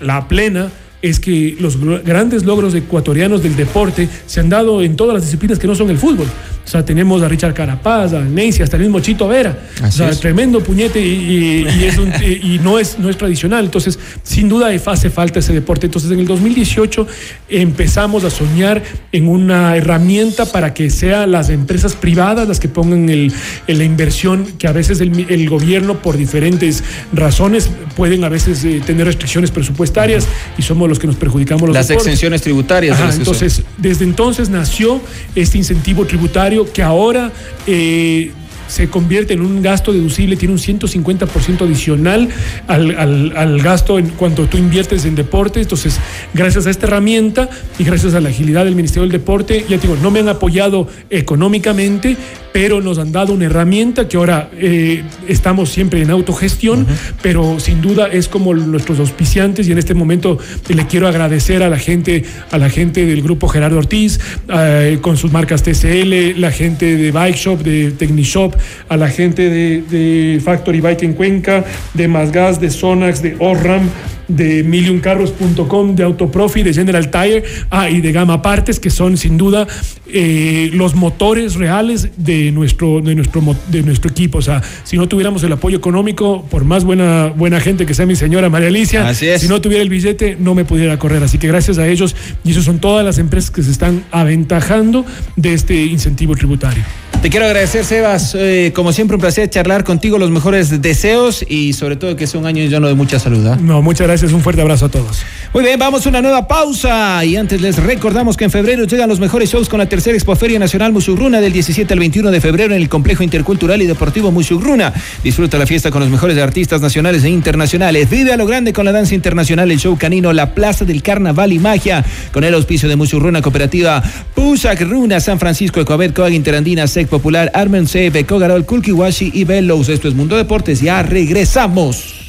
la 0.00 0.28
plena 0.28 0.70
es 1.02 1.18
que 1.18 1.56
los 1.58 1.78
grandes 2.04 2.44
logros 2.44 2.74
ecuatorianos 2.74 3.42
del 3.42 3.56
deporte 3.56 4.08
se 4.26 4.40
han 4.40 4.48
dado 4.48 4.82
en 4.82 4.96
todas 4.96 5.14
las 5.14 5.24
disciplinas 5.24 5.58
que 5.58 5.66
no 5.66 5.74
son 5.74 5.90
el 5.90 5.98
fútbol. 5.98 6.26
O 6.70 6.72
sea, 6.72 6.84
tenemos 6.84 7.20
a 7.20 7.26
Richard 7.26 7.52
Carapaz, 7.52 8.12
a 8.12 8.20
Nancy, 8.20 8.62
hasta 8.62 8.76
el 8.76 8.84
mismo 8.84 9.00
Chito 9.00 9.26
Vera. 9.26 9.58
Así 9.82 9.86
o 9.86 9.90
sea, 10.04 10.10
es. 10.10 10.20
tremendo 10.20 10.62
puñete 10.62 11.04
y, 11.04 11.04
y, 11.04 11.66
y, 11.68 11.84
es 11.84 11.98
un, 11.98 12.12
y, 12.22 12.60
no, 12.60 12.78
es, 12.78 12.96
no 12.96 13.10
es 13.10 13.16
tradicional. 13.16 13.64
Entonces, 13.64 13.98
sin 14.22 14.48
duda 14.48 14.70
hace 14.86 15.10
falta 15.10 15.40
ese 15.40 15.52
deporte. 15.52 15.86
Entonces, 15.86 16.12
en 16.12 16.20
el 16.20 16.28
2018 16.28 17.08
empezamos 17.48 18.22
a 18.22 18.30
soñar 18.30 18.84
en 19.10 19.26
una 19.26 19.76
herramienta 19.76 20.46
para 20.46 20.72
que 20.72 20.90
sean 20.90 21.32
las 21.32 21.50
empresas 21.50 21.96
privadas 21.96 22.46
las 22.46 22.60
que 22.60 22.68
pongan 22.68 23.08
el, 23.08 23.32
el 23.66 23.78
la 23.78 23.84
inversión 23.84 24.46
que 24.56 24.68
a 24.68 24.72
veces 24.72 25.00
el, 25.00 25.26
el, 25.28 25.48
gobierno, 25.48 26.00
por 26.02 26.16
diferentes 26.16 26.84
razones, 27.12 27.68
pueden 27.96 28.22
a 28.22 28.28
veces 28.28 28.64
eh, 28.64 28.80
tener 28.86 29.06
restricciones 29.06 29.50
presupuestarias 29.50 30.28
y 30.56 30.62
somos 30.62 30.88
los 30.88 31.00
que 31.00 31.08
nos 31.08 31.16
perjudicamos 31.16 31.62
los 31.62 31.74
Las 31.74 31.88
deportes. 31.88 32.06
exenciones 32.06 32.42
tributarias. 32.42 33.00
Ajá, 33.00 33.12
entonces, 33.12 33.64
desde 33.76 34.04
entonces 34.04 34.50
nació 34.50 35.00
este 35.34 35.58
incentivo 35.58 36.06
tributario 36.06 36.59
que 36.64 36.82
ahora 36.82 37.32
eh, 37.66 38.32
se 38.70 38.88
convierte 38.88 39.34
en 39.34 39.42
un 39.42 39.62
gasto 39.62 39.92
deducible, 39.92 40.36
tiene 40.36 40.54
un 40.54 40.60
150% 40.60 41.62
adicional 41.62 42.28
al, 42.68 42.96
al, 43.36 43.60
gasto 43.60 43.98
en 43.98 44.10
cuanto 44.10 44.46
tú 44.46 44.58
inviertes 44.58 45.04
en 45.04 45.16
deporte. 45.16 45.60
Entonces, 45.60 45.98
gracias 46.32 46.66
a 46.66 46.70
esta 46.70 46.86
herramienta 46.86 47.50
y 47.78 47.84
gracias 47.84 48.14
a 48.14 48.20
la 48.20 48.28
agilidad 48.28 48.64
del 48.64 48.76
Ministerio 48.76 49.02
del 49.02 49.12
Deporte, 49.12 49.64
ya 49.68 49.76
digo, 49.76 49.96
no 50.00 50.10
me 50.10 50.20
han 50.20 50.28
apoyado 50.28 50.88
económicamente, 51.10 52.16
pero 52.52 52.80
nos 52.80 52.98
han 52.98 53.12
dado 53.12 53.32
una 53.32 53.46
herramienta 53.46 54.08
que 54.08 54.16
ahora 54.16 54.50
eh, 54.56 55.02
estamos 55.28 55.70
siempre 55.70 56.02
en 56.02 56.10
autogestión, 56.10 56.86
pero 57.22 57.58
sin 57.58 57.80
duda 57.80 58.08
es 58.08 58.28
como 58.28 58.54
nuestros 58.54 58.98
auspiciantes 58.98 59.68
y 59.68 59.72
en 59.72 59.78
este 59.78 59.94
momento 59.94 60.38
le 60.68 60.86
quiero 60.86 61.08
agradecer 61.08 61.62
a 61.62 61.68
la 61.68 61.78
gente, 61.78 62.24
a 62.50 62.58
la 62.58 62.70
gente 62.70 63.04
del 63.06 63.22
grupo 63.22 63.48
Gerardo 63.48 63.78
Ortiz, 63.78 64.20
eh, 64.48 64.98
con 65.00 65.16
sus 65.16 65.32
marcas 65.32 65.62
TCL, 65.62 66.40
la 66.40 66.50
gente 66.50 66.96
de 66.96 67.10
Bike 67.10 67.36
Shop, 67.36 67.62
de 67.62 67.90
Technishop, 67.92 68.54
a 68.88 68.96
la 68.96 69.08
gente 69.08 69.48
de, 69.48 69.82
de 69.82 70.40
Factory 70.40 70.80
Bike 70.80 71.04
en 71.04 71.14
Cuenca, 71.14 71.64
de 71.94 72.08
Masgas, 72.08 72.60
de 72.60 72.70
Sonax, 72.70 73.22
de 73.22 73.36
Orram, 73.38 73.88
de 74.28 74.62
millioncarros.com, 74.62 75.94
de 75.94 76.02
Autoprofi, 76.04 76.62
de 76.62 76.72
General 76.72 77.10
Tire 77.10 77.42
ah, 77.70 77.90
y 77.90 78.00
de 78.00 78.12
Gama 78.12 78.42
Partes, 78.42 78.78
que 78.78 78.90
son 78.90 79.16
sin 79.16 79.36
duda 79.36 79.66
eh, 80.12 80.70
los 80.72 80.94
motores 80.94 81.54
reales 81.54 82.10
de 82.16 82.52
nuestro, 82.52 83.00
de, 83.00 83.14
nuestro, 83.14 83.42
de 83.68 83.82
nuestro 83.82 84.10
equipo. 84.10 84.38
O 84.38 84.42
sea, 84.42 84.62
si 84.84 84.96
no 84.96 85.08
tuviéramos 85.08 85.42
el 85.42 85.52
apoyo 85.52 85.76
económico, 85.76 86.44
por 86.50 86.64
más 86.64 86.84
buena, 86.84 87.32
buena 87.36 87.60
gente 87.60 87.86
que 87.86 87.94
sea 87.94 88.06
mi 88.06 88.16
señora 88.16 88.48
María 88.48 88.68
Alicia, 88.68 89.12
si 89.14 89.48
no 89.48 89.60
tuviera 89.60 89.82
el 89.82 89.88
billete, 89.88 90.36
no 90.38 90.54
me 90.54 90.64
pudiera 90.64 90.98
correr. 90.98 91.22
Así 91.22 91.38
que 91.38 91.48
gracias 91.48 91.78
a 91.78 91.86
ellos, 91.86 92.14
y 92.44 92.50
eso 92.52 92.62
son 92.62 92.78
todas 92.78 93.04
las 93.04 93.18
empresas 93.18 93.50
que 93.50 93.62
se 93.62 93.70
están 93.70 94.04
aventajando 94.10 95.04
de 95.36 95.54
este 95.54 95.84
incentivo 95.84 96.34
tributario. 96.36 96.82
Te 97.22 97.28
quiero 97.28 97.44
agradecer, 97.44 97.84
Sebas. 97.84 98.34
Eh, 98.34 98.72
como 98.74 98.94
siempre, 98.94 99.14
un 99.14 99.20
placer 99.20 99.50
charlar 99.50 99.84
contigo. 99.84 100.16
Los 100.16 100.30
mejores 100.30 100.80
deseos 100.80 101.44
y 101.46 101.74
sobre 101.74 101.96
todo 101.96 102.16
que 102.16 102.26
sea 102.26 102.40
un 102.40 102.46
año 102.46 102.64
lleno 102.64 102.88
de 102.88 102.94
mucha 102.94 103.18
salud. 103.18 103.46
¿ah? 103.46 103.58
No, 103.60 103.82
muchas 103.82 104.06
gracias. 104.06 104.32
Un 104.32 104.40
fuerte 104.40 104.62
abrazo 104.62 104.86
a 104.86 104.88
todos. 104.88 105.22
Muy 105.52 105.62
bien, 105.62 105.78
vamos 105.78 106.06
a 106.06 106.08
una 106.08 106.22
nueva 106.22 106.48
pausa. 106.48 107.22
Y 107.26 107.36
antes 107.36 107.60
les 107.60 107.76
recordamos 107.76 108.38
que 108.38 108.44
en 108.44 108.50
febrero 108.50 108.84
llegan 108.84 109.06
los 109.06 109.20
mejores 109.20 109.50
shows 109.50 109.68
con 109.68 109.80
la 109.80 109.86
tercera 109.86 109.99
Expoferia 110.06 110.58
Nacional 110.58 110.92
Musugruna 110.92 111.40
del 111.40 111.52
17 111.52 111.92
al 111.92 111.98
21 111.98 112.30
de 112.30 112.40
febrero 112.40 112.74
en 112.74 112.80
el 112.80 112.88
Complejo 112.88 113.22
Intercultural 113.22 113.82
y 113.82 113.86
Deportivo 113.86 114.30
Musugruna. 114.30 114.92
Disfruta 115.22 115.58
la 115.58 115.66
fiesta 115.66 115.90
con 115.90 116.00
los 116.00 116.10
mejores 116.10 116.38
artistas 116.38 116.80
nacionales 116.80 117.22
e 117.24 117.28
internacionales. 117.28 118.08
Vive 118.08 118.32
a 118.32 118.36
lo 118.36 118.46
grande 118.46 118.72
con 118.72 118.84
la 118.84 118.92
danza 118.92 119.14
internacional, 119.14 119.70
el 119.70 119.78
show 119.78 119.96
canino, 119.98 120.32
la 120.32 120.54
Plaza 120.54 120.84
del 120.84 121.02
Carnaval 121.02 121.52
y 121.52 121.58
Magia. 121.58 122.04
Con 122.32 122.44
el 122.44 122.54
auspicio 122.54 122.88
de 122.88 122.96
Musugruna 122.96 123.42
Cooperativa, 123.42 124.02
Pusac 124.34 124.80
Runa, 124.80 125.20
San 125.20 125.38
Francisco, 125.38 125.80
Ecobet, 125.80 126.14
Coag 126.14 126.32
Interandina, 126.32 126.86
Sec 126.86 127.08
Popular, 127.08 127.50
Armen 127.54 127.86
C, 127.86 128.10
Cogarol, 128.26 128.64
Kulkiwashi 128.64 129.30
y 129.34 129.44
Velos. 129.44 129.88
Esto 129.88 130.08
es 130.08 130.14
Mundo 130.14 130.36
Deportes. 130.36 130.80
Ya 130.80 131.02
regresamos. 131.02 132.19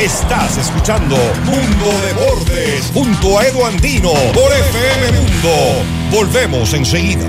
Estás 0.00 0.56
escuchando 0.56 1.14
Mundo 1.44 1.92
Deportes 2.06 2.90
junto 2.94 3.38
a 3.38 3.44
Edu 3.44 3.66
Andino 3.66 4.14
por 4.32 4.50
FM 4.50 5.12
Mundo. 5.12 5.84
Volvemos 6.10 6.72
enseguida. 6.72 7.26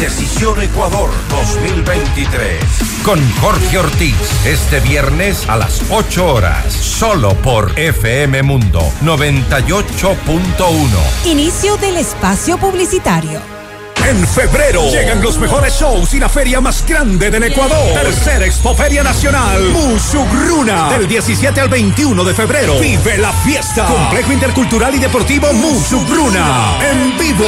Decisión 0.00 0.62
Ecuador 0.62 1.10
2023. 1.28 2.58
Con 3.04 3.20
Jorge 3.42 3.76
Ortiz. 3.76 4.16
Este 4.46 4.80
viernes 4.80 5.46
a 5.46 5.58
las 5.58 5.82
8 5.90 6.26
horas. 6.26 6.72
Solo 6.72 7.34
por 7.34 7.78
FM 7.78 8.42
Mundo 8.44 8.80
98.1. 9.02 11.26
Inicio 11.26 11.76
del 11.76 11.98
espacio 11.98 12.56
publicitario. 12.56 13.63
En 14.06 14.26
febrero 14.26 14.90
llegan 14.90 15.22
los 15.22 15.38
mejores 15.38 15.72
shows 15.72 16.12
y 16.12 16.20
la 16.20 16.28
feria 16.28 16.60
más 16.60 16.84
grande 16.86 17.30
del 17.30 17.44
Ecuador. 17.44 17.94
Tercera 17.94 18.44
Expoferia 18.44 19.02
Nacional. 19.02 19.62
Musugruna. 19.70 20.90
Del 20.90 21.08
17 21.08 21.58
al 21.58 21.70
21 21.70 22.22
de 22.22 22.34
febrero. 22.34 22.78
Vive 22.78 23.16
la 23.16 23.32
fiesta. 23.32 23.86
Complejo 23.86 24.32
Intercultural 24.32 24.94
y 24.94 24.98
Deportivo 24.98 25.50
Musugruna. 25.54 26.78
En 26.90 27.16
vivo. 27.16 27.46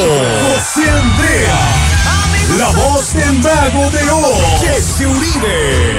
José 0.55 0.89
Andrea. 0.89 1.59
La 2.57 2.69
voz 2.71 3.13
del 3.13 3.35
mago 3.41 3.91
de 3.91 4.11
hoy. 4.11 4.41
Jesse 4.61 5.07
Uribe. 5.07 5.99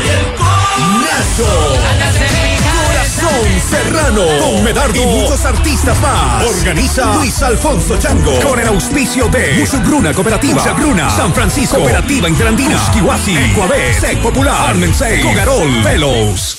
Nacho. 1.01 2.76
Corazón 3.07 3.61
Serrano. 3.69 4.23
Con 4.41 4.63
Medardo. 4.63 4.95
Y 4.95 5.05
muchos 5.05 5.45
artistas 5.45 5.99
más. 6.01 6.43
Organiza 6.43 7.15
Luis 7.15 7.41
Alfonso 7.41 7.97
Chango. 7.97 8.37
Con 8.41 8.59
el 8.59 8.67
auspicio 8.67 9.29
de 9.29 9.55
Musugruna 9.59 10.13
Cooperativa. 10.13 10.61
Musugruna. 10.61 11.09
San 11.09 11.33
Francisco. 11.33 11.77
Cooperativa 11.77 12.27
Interandina. 12.27 12.77
Kiwasi. 12.91 13.37
Ecuabé. 13.37 13.93
Sec 13.93 14.21
Popular. 14.21 14.71
Armensei. 14.71 15.21
Cogarol. 15.21 15.83
Velos. 15.83 16.57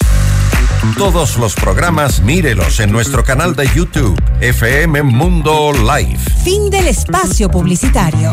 Todos 0.96 1.36
los 1.36 1.54
programas 1.54 2.22
mírelos 2.22 2.80
en 2.80 2.92
nuestro 2.92 3.24
canal 3.24 3.54
de 3.54 3.68
YouTube, 3.74 4.18
FM 4.40 5.02
Mundo 5.02 5.72
Live. 5.72 6.18
Fin 6.44 6.70
del 6.70 6.88
espacio 6.88 7.50
publicitario. 7.50 8.32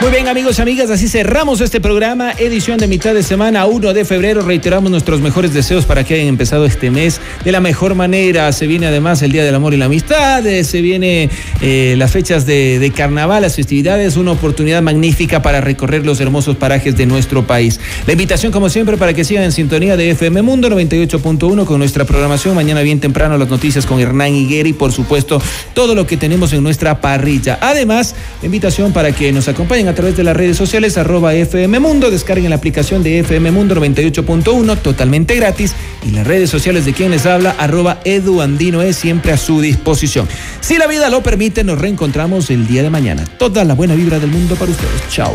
Muy 0.00 0.12
bien 0.12 0.28
amigos 0.28 0.58
y 0.58 0.62
amigas, 0.62 0.88
así 0.88 1.08
cerramos 1.08 1.60
este 1.60 1.78
programa, 1.78 2.32
edición 2.32 2.78
de 2.78 2.88
mitad 2.88 3.12
de 3.12 3.22
semana 3.22 3.66
1 3.66 3.92
de 3.92 4.06
febrero. 4.06 4.40
Reiteramos 4.40 4.90
nuestros 4.90 5.20
mejores 5.20 5.52
deseos 5.52 5.84
para 5.84 6.04
que 6.04 6.14
hayan 6.14 6.26
empezado 6.26 6.64
este 6.64 6.90
mes 6.90 7.20
de 7.44 7.52
la 7.52 7.60
mejor 7.60 7.94
manera. 7.94 8.50
Se 8.52 8.66
viene 8.66 8.86
además 8.86 9.20
el 9.20 9.30
Día 9.30 9.44
del 9.44 9.54
Amor 9.54 9.74
y 9.74 9.76
la 9.76 9.84
Amistad, 9.84 10.46
eh, 10.46 10.64
se 10.64 10.80
viene 10.80 11.28
eh, 11.60 11.96
las 11.98 12.12
fechas 12.12 12.46
de, 12.46 12.78
de, 12.78 12.90
carnaval, 12.92 13.42
las 13.42 13.56
festividades, 13.56 14.16
una 14.16 14.32
oportunidad 14.32 14.80
magnífica 14.80 15.42
para 15.42 15.60
recorrer 15.60 16.06
los 16.06 16.18
hermosos 16.20 16.56
parajes 16.56 16.96
de 16.96 17.04
nuestro 17.04 17.46
país. 17.46 17.78
La 18.06 18.14
invitación 18.14 18.52
como 18.52 18.70
siempre 18.70 18.96
para 18.96 19.12
que 19.12 19.22
sigan 19.24 19.44
en 19.44 19.52
sintonía 19.52 19.98
de 19.98 20.12
FM 20.12 20.40
Mundo 20.40 20.70
98.1 20.70 21.66
con 21.66 21.78
nuestra 21.78 22.06
programación. 22.06 22.54
Mañana 22.54 22.80
bien 22.80 23.00
temprano 23.00 23.36
las 23.36 23.50
noticias 23.50 23.84
con 23.84 24.00
Hernán 24.00 24.34
Higuera 24.34 24.66
y 24.66 24.72
por 24.72 24.92
supuesto 24.92 25.42
todo 25.74 25.94
lo 25.94 26.06
que 26.06 26.16
tenemos 26.16 26.54
en 26.54 26.62
nuestra 26.62 27.02
parrilla. 27.02 27.58
Además, 27.60 28.14
la 28.40 28.46
invitación 28.46 28.94
para 28.94 29.12
que 29.12 29.30
nos 29.30 29.46
acompañen 29.46 29.89
a 29.90 29.94
través 29.94 30.16
de 30.16 30.24
las 30.24 30.36
redes 30.36 30.56
sociales, 30.56 30.96
arroba 30.96 31.34
FM 31.34 31.80
Mundo, 31.80 32.10
descarguen 32.10 32.50
la 32.50 32.56
aplicación 32.56 33.02
de 33.02 33.18
FM 33.18 33.50
Mundo 33.50 33.74
98.1, 33.74 34.78
totalmente 34.78 35.34
gratis, 35.34 35.74
y 36.06 36.12
las 36.12 36.26
redes 36.26 36.48
sociales 36.48 36.84
de 36.84 36.92
quien 36.92 37.10
les 37.10 37.26
habla, 37.26 37.56
arroba 37.58 38.00
Edu 38.04 38.40
Andino 38.40 38.82
es 38.82 38.96
siempre 38.96 39.32
a 39.32 39.36
su 39.36 39.60
disposición. 39.60 40.28
Si 40.60 40.78
la 40.78 40.86
vida 40.86 41.10
lo 41.10 41.22
permite, 41.22 41.64
nos 41.64 41.78
reencontramos 41.78 42.50
el 42.50 42.66
día 42.66 42.82
de 42.82 42.90
mañana. 42.90 43.24
Toda 43.38 43.64
la 43.64 43.74
buena 43.74 43.94
vibra 43.94 44.20
del 44.20 44.30
mundo 44.30 44.54
para 44.54 44.70
ustedes. 44.70 45.08
Chao. 45.10 45.34